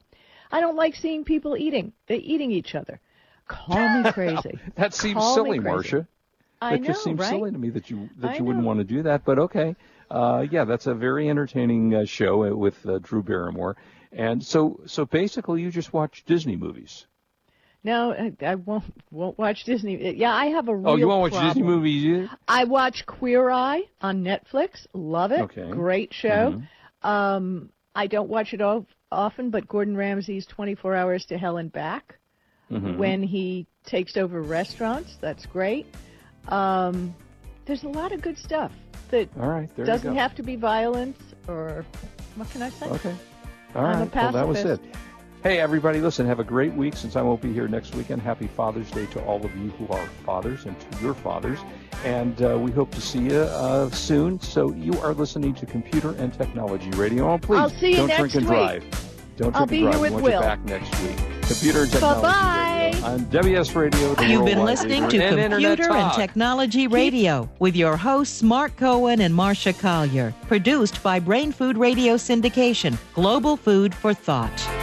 I 0.51 0.61
don't 0.61 0.75
like 0.75 0.93
seeing 0.95 1.23
people 1.23 1.57
eating. 1.57 1.93
They 2.07 2.17
eating 2.17 2.51
each 2.51 2.75
other. 2.75 2.99
Call 3.47 3.89
me 4.01 4.11
crazy. 4.11 4.59
That 4.75 4.93
seems 4.93 5.15
Call 5.15 5.35
silly. 5.35 5.59
Marsha. 5.59 6.07
I 6.61 6.71
That 6.71 6.81
know, 6.81 6.87
just 6.87 7.03
seems 7.03 7.19
right? 7.19 7.29
silly 7.29 7.51
to 7.51 7.57
me 7.57 7.69
that 7.71 7.89
you 7.89 8.09
that 8.19 8.31
I 8.31 8.37
you 8.37 8.43
wouldn't 8.45 8.65
want 8.65 8.79
to 8.79 8.85
do 8.85 9.03
that, 9.03 9.25
but 9.25 9.37
okay. 9.39 9.75
Uh, 10.09 10.45
yeah, 10.49 10.63
that's 10.65 10.87
a 10.87 10.93
very 10.93 11.29
entertaining 11.29 11.93
uh, 11.93 12.05
show 12.05 12.45
uh, 12.45 12.55
with 12.55 12.85
uh, 12.85 12.99
Drew 12.99 13.23
Barrymore. 13.23 13.75
And 14.11 14.43
so 14.43 14.79
so 14.85 15.05
basically 15.05 15.61
you 15.61 15.71
just 15.71 15.91
watch 15.91 16.23
Disney 16.25 16.55
movies. 16.55 17.05
No, 17.83 18.13
I, 18.13 18.31
I 18.45 18.55
won't 18.55 18.85
won't 19.11 19.37
watch 19.37 19.65
Disney. 19.65 20.15
Yeah, 20.15 20.33
I 20.33 20.45
have 20.47 20.69
a 20.69 20.75
real 20.75 20.91
Oh, 20.91 20.95
you 20.95 21.07
won't 21.07 21.21
watch 21.21 21.31
problem. 21.31 21.49
Disney 21.49 21.63
movies 21.63 22.05
either? 22.05 22.29
I 22.47 22.63
watch 22.63 23.05
Queer 23.05 23.49
Eye 23.49 23.83
on 23.99 24.23
Netflix. 24.23 24.87
Love 24.93 25.33
it. 25.33 25.41
Okay. 25.41 25.69
Great 25.69 26.13
show. 26.13 26.61
Mhm. 27.03 27.07
Um, 27.09 27.69
I 27.93 28.07
don't 28.07 28.29
watch 28.29 28.53
it 28.53 28.61
all, 28.61 28.85
often, 29.11 29.49
but 29.49 29.67
Gordon 29.67 29.97
Ramsay's 29.97 30.45
24 30.45 30.95
Hours 30.95 31.25
to 31.25 31.37
Hell 31.37 31.57
and 31.57 31.71
Back 31.71 32.17
Mhm. 32.71 32.97
when 32.97 33.23
he 33.23 33.65
takes 33.85 34.17
over 34.17 34.41
restaurants. 34.41 35.17
That's 35.21 35.45
great. 35.45 35.85
Um, 36.47 37.13
there's 37.65 37.83
a 37.83 37.89
lot 37.89 38.11
of 38.11 38.21
good 38.21 38.37
stuff 38.37 38.71
that 39.09 39.29
All 39.39 39.47
right, 39.49 39.69
doesn't 39.85 40.15
have 40.15 40.35
to 40.35 40.43
be 40.43 40.55
violence 40.55 41.19
or 41.47 41.85
what 42.35 42.49
can 42.51 42.61
I 42.61 42.69
say? 42.69 42.87
Okay. 42.87 43.15
All 43.75 43.85
I'm 43.85 43.99
right. 44.01 44.15
Well, 44.15 44.31
that 44.31 44.47
was 44.47 44.59
it. 44.65 44.79
Hey, 45.43 45.59
everybody, 45.59 45.99
listen, 45.99 46.25
have 46.25 46.39
a 46.39 46.43
great 46.43 46.73
week 46.73 46.95
since 46.95 47.17
I 47.17 47.21
won't 47.21 47.41
be 47.41 47.51
here 47.51 47.67
next 47.67 47.93
weekend. 47.95 48.21
Happy 48.21 48.47
Father's 48.47 48.89
Day 48.91 49.05
to 49.07 49.21
all 49.25 49.43
of 49.45 49.53
you 49.57 49.71
who 49.71 49.87
are 49.93 50.05
fathers 50.25 50.65
and 50.65 50.75
to 50.79 51.01
your 51.01 51.13
fathers. 51.13 51.59
and 52.05 52.41
uh, 52.41 52.57
we 52.57 52.71
hope 52.71 52.91
to 52.91 53.01
see 53.01 53.19
you 53.19 53.39
uh, 53.39 53.89
soon. 53.91 54.39
So 54.39 54.73
you 54.73 54.97
are 55.01 55.13
listening 55.13 55.53
to 55.55 55.65
Computer 55.65 56.11
and 56.17 56.33
Technology 56.33 56.89
Radio. 56.91 57.29
Oh, 57.31 57.37
please 57.37 57.57
I'll 57.59 57.69
see 57.69 57.91
you 57.91 57.95
don't 58.07 58.17
drink 58.17 58.35
and 58.35 58.45
week. 58.45 58.47
drive. 58.57 58.85
Don't 59.37 59.55
I'll 59.55 59.65
drink 59.65 59.69
be 59.81 59.85
and 59.85 59.91
drive. 59.93 60.01
we 60.01 60.09
want 60.11 60.23
Will. 60.23 60.33
you 60.33 60.39
back 60.39 60.63
next 60.65 61.01
week. 61.03 61.19
Computer 61.47 61.83
and 61.83 61.91
Technology 61.91 62.21
Bye-bye. 62.21 62.91
Radio 62.93 63.05
on 63.05 63.29
WS 63.29 63.75
Radio. 63.75 64.15
The 64.15 64.27
You've 64.27 64.45
been 64.45 64.63
listening 64.63 65.07
to 65.09 65.15
in 65.15 65.21
Internet 65.21 65.51
Computer 65.51 65.91
and 65.91 66.13
Technology 66.13 66.87
Radio 66.87 67.49
with 67.59 67.75
your 67.75 67.97
hosts 67.97 68.41
Mark 68.43 68.75
Cohen 68.77 69.21
and 69.21 69.33
Marsha 69.33 69.77
Collier. 69.77 70.33
Produced 70.47 71.01
by 71.03 71.19
Brain 71.19 71.51
Food 71.51 71.77
Radio 71.77 72.15
Syndication, 72.15 72.97
Global 73.13 73.57
Food 73.57 73.93
for 73.93 74.13
Thought. 74.13 74.82